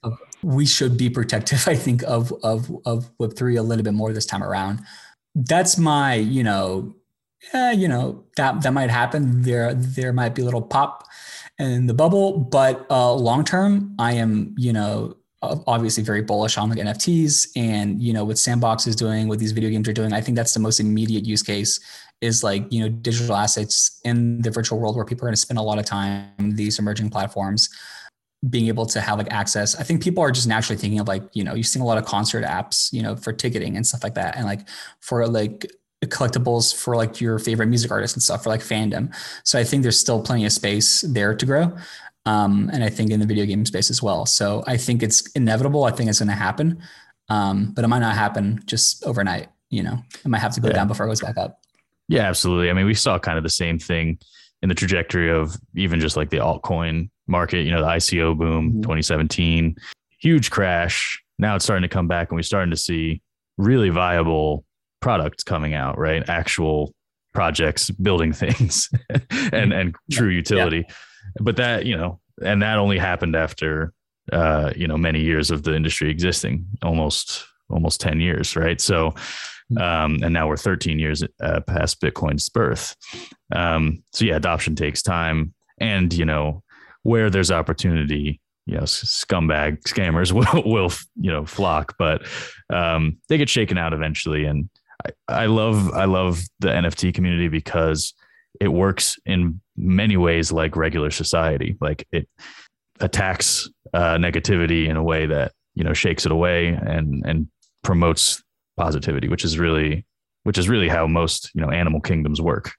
we 0.43 0.65
should 0.65 0.97
be 0.97 1.09
protective, 1.09 1.63
I 1.67 1.75
think, 1.75 2.03
of 2.03 2.31
of 2.43 2.71
of 2.85 3.09
Web 3.17 3.35
three 3.35 3.55
a 3.55 3.63
little 3.63 3.83
bit 3.83 3.93
more 3.93 4.13
this 4.13 4.25
time 4.25 4.43
around. 4.43 4.81
That's 5.35 5.77
my, 5.77 6.15
you 6.15 6.43
know, 6.43 6.93
eh, 7.53 7.71
you 7.71 7.87
know 7.87 8.25
that 8.35 8.61
that 8.61 8.73
might 8.73 8.89
happen. 8.89 9.41
There 9.41 9.73
there 9.73 10.13
might 10.13 10.35
be 10.35 10.41
a 10.41 10.45
little 10.45 10.61
pop 10.61 11.07
in 11.57 11.87
the 11.87 11.93
bubble, 11.93 12.37
but 12.37 12.85
uh, 12.89 13.13
long 13.13 13.43
term, 13.45 13.95
I 13.97 14.13
am, 14.13 14.53
you 14.57 14.73
know, 14.73 15.15
obviously 15.67 16.03
very 16.03 16.21
bullish 16.21 16.57
on 16.57 16.69
like 16.69 16.79
NFTs 16.79 17.49
and 17.55 18.01
you 18.01 18.13
know 18.13 18.23
what 18.23 18.37
Sandbox 18.37 18.87
is 18.87 18.95
doing, 18.95 19.27
what 19.27 19.39
these 19.39 19.51
video 19.51 19.69
games 19.69 19.87
are 19.87 19.93
doing. 19.93 20.13
I 20.13 20.21
think 20.21 20.35
that's 20.35 20.53
the 20.53 20.59
most 20.59 20.79
immediate 20.79 21.25
use 21.25 21.43
case 21.43 21.79
is 22.21 22.43
like 22.43 22.65
you 22.71 22.79
know 22.79 22.89
digital 22.89 23.35
assets 23.35 23.99
in 24.05 24.41
the 24.41 24.51
virtual 24.51 24.79
world 24.79 24.95
where 24.95 25.05
people 25.05 25.25
are 25.25 25.29
going 25.29 25.35
to 25.35 25.41
spend 25.41 25.57
a 25.57 25.61
lot 25.61 25.79
of 25.79 25.85
time 25.85 26.29
these 26.55 26.79
emerging 26.79 27.09
platforms 27.09 27.69
being 28.49 28.67
able 28.67 28.85
to 28.85 28.99
have 28.99 29.17
like 29.17 29.31
access. 29.31 29.75
I 29.75 29.83
think 29.83 30.03
people 30.03 30.23
are 30.23 30.31
just 30.31 30.47
naturally 30.47 30.77
thinking 30.77 30.99
of 30.99 31.07
like, 31.07 31.23
you 31.33 31.43
know, 31.43 31.53
you've 31.53 31.67
seen 31.67 31.81
a 31.81 31.85
lot 31.85 31.97
of 31.97 32.05
concert 32.05 32.43
apps, 32.43 32.91
you 32.91 33.01
know, 33.01 33.15
for 33.15 33.31
ticketing 33.31 33.77
and 33.77 33.87
stuff 33.87 34.03
like 34.03 34.15
that. 34.15 34.35
And 34.35 34.45
like 34.45 34.67
for 34.99 35.25
like 35.27 35.65
collectibles 36.05 36.75
for 36.75 36.95
like 36.95 37.21
your 37.21 37.39
favorite 37.39 37.67
music 37.67 37.91
artists 37.91 38.15
and 38.15 38.23
stuff 38.23 38.43
for 38.43 38.49
like 38.49 38.61
fandom. 38.61 39.15
So 39.43 39.57
I 39.57 39.63
think 39.63 39.83
there's 39.83 39.99
still 39.99 40.21
plenty 40.21 40.45
of 40.45 40.51
space 40.51 41.01
there 41.01 41.33
to 41.35 41.45
grow. 41.45 41.77
Um, 42.25 42.69
and 42.71 42.83
I 42.83 42.89
think 42.89 43.11
in 43.11 43.19
the 43.19 43.25
video 43.25 43.45
game 43.45 43.65
space 43.65 43.89
as 43.89 44.01
well. 44.01 44.25
So 44.25 44.63
I 44.65 44.77
think 44.77 45.03
it's 45.03 45.29
inevitable. 45.31 45.83
I 45.83 45.91
think 45.91 46.09
it's 46.09 46.19
going 46.19 46.29
to 46.29 46.35
happen. 46.35 46.81
Um, 47.29 47.71
but 47.73 47.83
it 47.83 47.87
might 47.87 47.99
not 47.99 48.15
happen 48.15 48.61
just 48.65 49.03
overnight. 49.05 49.47
You 49.69 49.83
know, 49.83 49.97
it 50.23 50.27
might 50.27 50.39
have 50.39 50.53
to 50.53 50.61
go 50.61 50.67
yeah. 50.67 50.75
down 50.75 50.87
before 50.87 51.05
it 51.05 51.09
goes 51.09 51.21
back 51.21 51.37
up. 51.37 51.59
Yeah, 52.07 52.23
absolutely. 52.23 52.69
I 52.69 52.73
mean, 52.73 52.85
we 52.85 52.93
saw 52.93 53.17
kind 53.17 53.37
of 53.37 53.43
the 53.43 53.49
same 53.49 53.79
thing 53.79 54.19
in 54.61 54.69
the 54.69 54.75
trajectory 54.75 55.31
of 55.31 55.57
even 55.75 55.99
just 55.99 56.15
like 56.15 56.29
the 56.29 56.37
altcoin 56.37 57.09
market, 57.27 57.63
you 57.63 57.71
know, 57.71 57.81
the 57.81 57.87
ICO 57.87 58.37
boom, 58.37 58.69
mm-hmm. 58.69 58.81
2017, 58.81 59.75
huge 60.19 60.51
crash. 60.51 61.21
Now 61.39 61.55
it's 61.55 61.65
starting 61.65 61.81
to 61.81 61.93
come 61.93 62.07
back 62.07 62.29
and 62.29 62.35
we're 62.35 62.43
starting 62.43 62.71
to 62.71 62.77
see 62.77 63.21
really 63.57 63.89
viable 63.89 64.63
products 64.99 65.43
coming 65.43 65.73
out, 65.73 65.97
right? 65.97 66.27
Actual 66.29 66.93
projects 67.33 67.89
building 67.89 68.31
things 68.43 68.89
and 69.51 69.73
and 69.73 69.95
true 70.11 70.29
utility. 70.29 70.85
Yeah. 70.87 70.95
But 71.39 71.57
that, 71.57 71.85
you 71.85 71.97
know, 71.97 72.19
and 72.43 72.61
that 72.61 72.77
only 72.77 72.97
happened 72.97 73.35
after 73.35 73.93
uh, 74.31 74.71
you 74.75 74.87
know, 74.87 74.97
many 74.97 75.21
years 75.21 75.51
of 75.51 75.63
the 75.63 75.75
industry 75.75 76.09
existing, 76.09 76.65
almost 76.81 77.45
almost 77.69 77.99
10 78.01 78.19
years, 78.19 78.55
right? 78.55 78.79
So 78.79 79.11
mm-hmm. 79.11 79.77
um, 79.77 80.19
and 80.23 80.33
now 80.33 80.47
we're 80.47 80.57
13 80.57 80.99
years 80.99 81.23
uh, 81.41 81.59
past 81.61 81.99
Bitcoin's 82.01 82.47
birth. 82.49 82.95
Um, 83.53 84.03
so 84.13 84.25
yeah, 84.25 84.35
adoption 84.35 84.75
takes 84.75 85.01
time, 85.01 85.53
and 85.79 86.13
you 86.13 86.25
know, 86.25 86.63
where 87.03 87.29
there's 87.29 87.51
opportunity, 87.51 88.39
you 88.65 88.75
know, 88.75 88.83
scumbag 88.83 89.81
scammers 89.83 90.31
will, 90.53 90.71
will 90.71 90.91
you 91.19 91.31
know, 91.31 91.45
flock, 91.45 91.95
but 91.97 92.25
um, 92.69 93.17
they 93.27 93.37
get 93.37 93.49
shaken 93.49 93.77
out 93.77 93.93
eventually. 93.93 94.45
And 94.45 94.69
I, 95.05 95.43
I 95.43 95.45
love, 95.47 95.91
I 95.91 96.05
love 96.05 96.41
the 96.59 96.69
NFT 96.69 97.13
community 97.13 97.49
because 97.49 98.13
it 98.61 98.69
works 98.69 99.17
in 99.25 99.59
many 99.75 100.17
ways 100.17 100.51
like 100.51 100.75
regular 100.75 101.11
society. 101.11 101.77
Like 101.81 102.07
it 102.11 102.27
attacks 102.99 103.69
uh, 103.93 104.15
negativity 104.15 104.87
in 104.87 104.97
a 104.97 105.03
way 105.03 105.25
that, 105.25 105.53
you 105.75 105.83
know, 105.83 105.93
shakes 105.93 106.25
it 106.25 106.31
away 106.31 106.67
and, 106.67 107.23
and 107.25 107.47
promotes 107.83 108.43
positivity, 108.77 109.27
which 109.27 109.43
is 109.43 109.59
really 109.59 110.05
which 110.43 110.57
is 110.57 110.67
really 110.67 110.89
how 110.89 111.07
most 111.07 111.49
you 111.53 111.61
know 111.61 111.71
animal 111.71 112.01
kingdoms 112.01 112.41
work. 112.41 112.73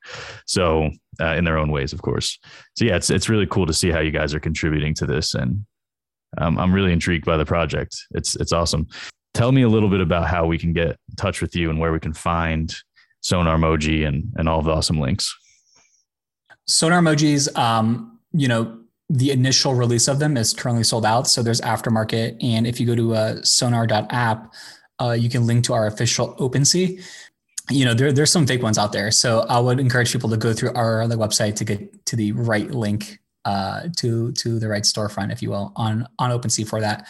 So 0.47 0.91
uh, 1.21 1.35
in 1.35 1.45
their 1.45 1.59
own 1.59 1.71
ways, 1.71 1.93
of 1.93 2.03
course. 2.03 2.39
So 2.77 2.85
yeah, 2.85 2.97
it's 2.97 3.11
it's 3.11 3.29
really 3.29 3.47
cool 3.47 3.67
to 3.67 3.73
see 3.73 3.91
how 3.91 4.01
you 4.01 4.11
guys 4.11 4.35
are 4.35 4.41
contributing 4.41 4.95
to 4.95 5.07
this, 5.07 5.35
and 5.35 5.65
um, 6.39 6.59
I'm 6.59 6.73
really 6.73 6.93
intrigued 6.93 7.25
by 7.25 7.37
the 7.37 7.47
project. 7.47 7.97
It's 8.13 8.37
it's 8.37 8.53
awesome. 8.53 8.87
Tell 9.33 9.51
me 9.51 9.63
a 9.63 9.69
little 9.69 9.89
bit 9.89 10.01
about 10.01 10.29
how 10.29 10.47
we 10.47 10.59
can 10.59 10.73
get 10.73 10.91
in 10.91 11.17
touch 11.17 11.41
with 11.41 11.57
you 11.57 11.71
and 11.71 11.81
where 11.81 11.93
we 11.93 11.99
can 11.99 12.13
find 12.13 12.75
Sonar 13.21 13.57
Moji 13.57 14.07
and 14.07 14.33
and 14.37 14.49
all 14.49 14.63
the 14.63 14.71
awesome 14.71 15.01
links. 15.01 15.35
Sonar 16.67 17.01
Mojis, 17.01 17.55
um, 17.57 18.19
you 18.33 18.49
know, 18.49 18.79
the 19.11 19.31
initial 19.31 19.75
release 19.75 20.09
of 20.09 20.19
them 20.19 20.37
is 20.37 20.53
currently 20.53 20.83
sold 20.83 21.05
out. 21.05 21.29
So 21.29 21.43
there's 21.43 21.61
aftermarket, 21.61 22.43
and 22.43 22.67
if 22.67 22.81
you 22.81 22.87
go 22.87 22.95
to 22.95 23.15
uh, 23.15 23.43
sonar.app, 23.43 24.55
uh, 25.01 25.11
you 25.11 25.29
can 25.29 25.47
link 25.47 25.65
to 25.65 25.75
our 25.75 25.87
official 25.87 26.35
OpenSea 26.37 27.03
you 27.71 27.85
know, 27.85 27.95
there, 27.95 28.13
there's 28.13 28.31
some 28.31 28.47
fake 28.47 28.63
ones 28.63 28.77
out 28.77 28.93
there. 28.93 29.11
So 29.11 29.41
I 29.49 29.59
would 29.59 29.81
encourage 29.81 30.13
people 30.13 30.29
to 30.31 30.37
go 30.37 30.53
through 30.53 30.73
our 30.75 31.03
other 31.03 31.17
website 31.17 31.57
to 31.57 31.65
get 31.65 32.07
to 32.07 32.17
the 32.17 32.33
right 32.33 32.71
link 32.71 33.21
uh, 33.45 33.89
to 33.97 34.33
to 34.33 34.59
the 34.59 34.69
right 34.69 34.83
storefront, 34.83 35.33
if 35.33 35.43
you 35.43 35.51
will, 35.51 35.73
on 35.77 36.07
on 36.19 36.31
OpenSea 36.31 36.69
for 36.69 36.81
that. 36.81 37.07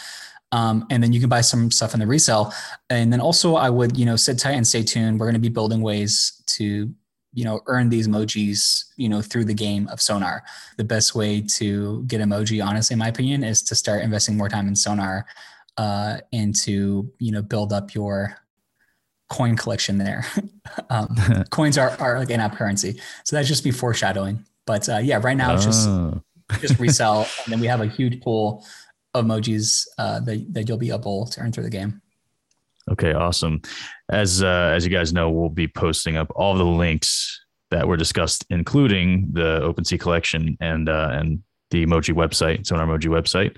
Um, 0.52 0.86
and 0.90 1.02
then 1.02 1.12
you 1.12 1.18
can 1.18 1.28
buy 1.28 1.40
some 1.40 1.72
stuff 1.72 1.94
in 1.94 2.00
the 2.00 2.06
resale. 2.06 2.52
And 2.88 3.12
then 3.12 3.20
also, 3.20 3.56
I 3.56 3.70
would 3.70 3.96
you 3.96 4.06
know 4.06 4.16
sit 4.16 4.38
tight 4.38 4.52
and 4.52 4.66
stay 4.66 4.82
tuned. 4.82 5.18
We're 5.18 5.26
going 5.26 5.34
to 5.34 5.40
be 5.40 5.48
building 5.48 5.82
ways 5.82 6.42
to 6.46 6.92
you 7.34 7.44
know 7.44 7.60
earn 7.66 7.88
these 7.88 8.08
Mojis 8.08 8.84
you 8.96 9.08
know 9.08 9.20
through 9.20 9.44
the 9.44 9.54
game 9.54 9.88
of 9.88 10.00
Sonar. 10.00 10.42
The 10.76 10.84
best 10.84 11.14
way 11.14 11.42
to 11.58 12.02
get 12.04 12.20
Moji, 12.20 12.64
honestly, 12.64 12.94
in 12.94 12.98
my 12.98 13.08
opinion, 13.08 13.44
is 13.44 13.62
to 13.62 13.74
start 13.74 14.02
investing 14.02 14.36
more 14.36 14.48
time 14.48 14.68
in 14.68 14.76
Sonar 14.76 15.26
uh, 15.76 16.18
and 16.32 16.54
to 16.56 17.10
you 17.18 17.32
know 17.32 17.42
build 17.42 17.72
up 17.72 17.94
your 17.94 18.36
coin 19.30 19.56
collection 19.56 19.98
there. 19.98 20.26
um, 20.90 21.14
coins 21.50 21.78
are, 21.78 21.90
are 22.00 22.18
like 22.18 22.30
in-app 22.30 22.56
currency. 22.56 23.00
So 23.24 23.36
that's 23.36 23.48
just 23.48 23.64
be 23.64 23.70
foreshadowing. 23.70 24.44
But 24.66 24.88
uh, 24.88 24.98
yeah, 24.98 25.20
right 25.22 25.36
now 25.36 25.54
it's 25.54 25.64
just 25.64 25.88
oh. 25.88 26.22
just 26.60 26.78
resell, 26.78 27.26
and 27.44 27.52
then 27.52 27.60
we 27.60 27.66
have 27.66 27.80
a 27.80 27.86
huge 27.86 28.22
pool 28.22 28.64
of 29.12 29.24
Mojis 29.24 29.86
uh, 29.98 30.20
that 30.20 30.54
that 30.54 30.68
you'll 30.68 30.78
be 30.78 30.90
able 30.90 31.26
to 31.26 31.40
earn 31.40 31.52
through 31.52 31.64
the 31.64 31.70
game. 31.70 32.00
Okay, 32.90 33.12
awesome. 33.12 33.62
As 34.10 34.42
uh, 34.42 34.72
as 34.74 34.84
you 34.84 34.90
guys 34.90 35.12
know, 35.12 35.30
we'll 35.30 35.48
be 35.48 35.68
posting 35.68 36.16
up 36.16 36.30
all 36.34 36.54
the 36.54 36.64
links 36.64 37.40
that 37.70 37.88
were 37.88 37.96
discussed, 37.96 38.44
including 38.50 39.28
the 39.32 39.60
OpenSea 39.60 39.98
collection 39.98 40.56
and 40.60 40.88
uh, 40.88 41.10
and 41.12 41.42
the 41.70 41.86
Moji 41.86 42.14
website, 42.14 42.66
Sonar 42.66 42.86
Moji 42.86 43.08
website. 43.08 43.56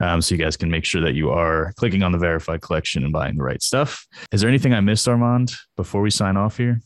Um, 0.00 0.20
so 0.20 0.34
you 0.34 0.38
guys 0.40 0.56
can 0.56 0.70
make 0.70 0.84
sure 0.84 1.00
that 1.00 1.14
you 1.14 1.30
are 1.30 1.72
clicking 1.76 2.02
on 2.02 2.12
the 2.12 2.18
verified 2.18 2.60
collection 2.60 3.04
and 3.04 3.12
buying 3.12 3.36
the 3.36 3.42
right 3.42 3.62
stuff. 3.62 4.06
Is 4.32 4.40
there 4.40 4.50
anything 4.50 4.74
I 4.74 4.80
missed, 4.80 5.08
Armand, 5.08 5.54
before 5.76 6.02
we 6.02 6.10
sign 6.10 6.36
off 6.36 6.58
here? 6.58 6.80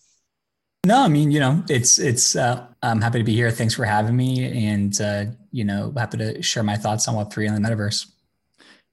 No, 0.86 1.02
I 1.02 1.08
mean, 1.08 1.32
you 1.32 1.40
know, 1.40 1.64
it's, 1.68 1.98
it's, 1.98 2.36
uh, 2.36 2.64
I'm 2.82 3.00
happy 3.00 3.18
to 3.18 3.24
be 3.24 3.34
here. 3.34 3.50
Thanks 3.50 3.74
for 3.74 3.84
having 3.84 4.16
me. 4.16 4.66
And, 4.66 4.98
uh, 5.00 5.24
you 5.50 5.64
know, 5.64 5.92
happy 5.96 6.18
to 6.18 6.40
share 6.40 6.62
my 6.62 6.76
thoughts 6.76 7.08
on 7.08 7.16
Web3 7.16 7.48
and 7.48 7.56
the 7.64 7.68
metaverse. 7.68 8.06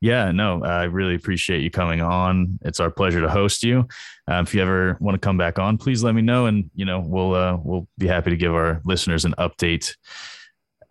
Yeah, 0.01 0.31
no, 0.31 0.63
I 0.63 0.84
really 0.84 1.15
appreciate 1.15 1.62
you 1.62 1.71
coming 1.71 2.01
on. 2.01 2.60
It's 2.63 2.79
our 2.79 2.91
pleasure 2.91 3.21
to 3.21 3.29
host 3.29 3.63
you. 3.63 3.88
Uh, 4.29 4.43
if 4.45 4.53
you 4.53 4.62
ever 4.62 4.97
want 4.99 5.15
to 5.15 5.19
come 5.19 5.38
back 5.38 5.58
on, 5.58 5.77
please 5.77 6.03
let 6.03 6.13
me 6.13 6.21
know, 6.21 6.45
and 6.45 6.69
you 6.75 6.86
know 6.86 6.99
we'll 6.99 7.34
uh, 7.34 7.58
we'll 7.63 7.88
be 7.97 8.08
happy 8.08 8.29
to 8.29 8.38
give 8.38 8.53
our 8.53 8.81
listeners 8.86 9.25
an 9.25 9.34
update. 9.39 9.95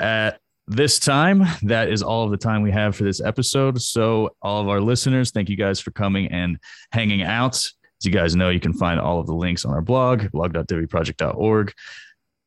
At 0.01 0.40
this 0.67 0.99
time, 0.99 1.45
that 1.62 1.90
is 1.90 2.03
all 2.03 2.25
of 2.25 2.31
the 2.31 2.37
time 2.37 2.62
we 2.62 2.73
have 2.73 2.97
for 2.97 3.05
this 3.05 3.21
episode. 3.21 3.81
So, 3.81 4.35
all 4.40 4.61
of 4.61 4.69
our 4.69 4.81
listeners, 4.81 5.31
thank 5.31 5.49
you 5.49 5.57
guys 5.57 5.81
for 5.81 5.90
coming 5.90 6.33
and 6.33 6.59
hanging 6.90 7.23
out. 7.23 7.57
As 7.57 7.73
you 8.05 8.11
guys 8.11 8.35
know, 8.35 8.49
you 8.49 8.61
can 8.61 8.73
find 8.73 8.99
all 8.99 9.21
of 9.21 9.27
the 9.27 9.35
links 9.35 9.64
on 9.64 9.73
our 9.73 9.83
blog, 9.83 10.31
blog.diviproject.org. 10.33 11.73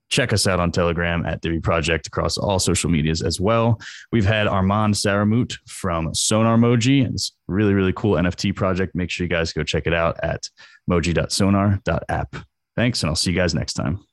check 0.09 0.33
us 0.33 0.47
out 0.47 0.59
on 0.59 0.71
Telegram 0.71 1.25
at 1.25 1.41
Divi 1.41 1.59
Project 1.59 2.07
across 2.07 2.37
all 2.37 2.59
social 2.59 2.89
medias 2.89 3.21
as 3.21 3.39
well. 3.39 3.79
We've 4.11 4.25
had 4.25 4.47
Armand 4.47 4.93
Saramout 4.93 5.57
from 5.67 6.13
Sonar 6.13 6.57
Moji. 6.57 7.05
It's 7.07 7.33
really, 7.47 7.73
really 7.73 7.93
cool 7.93 8.15
NFT 8.15 8.55
project. 8.55 8.95
Make 8.95 9.09
sure 9.09 9.25
you 9.25 9.29
guys 9.29 9.53
go 9.53 9.63
check 9.63 9.87
it 9.87 9.93
out 9.93 10.17
at 10.23 10.49
moji.sonar.app. 10.89 12.35
Thanks, 12.75 13.01
and 13.01 13.09
I'll 13.09 13.15
see 13.15 13.31
you 13.31 13.37
guys 13.37 13.53
next 13.53 13.73
time. 13.73 14.06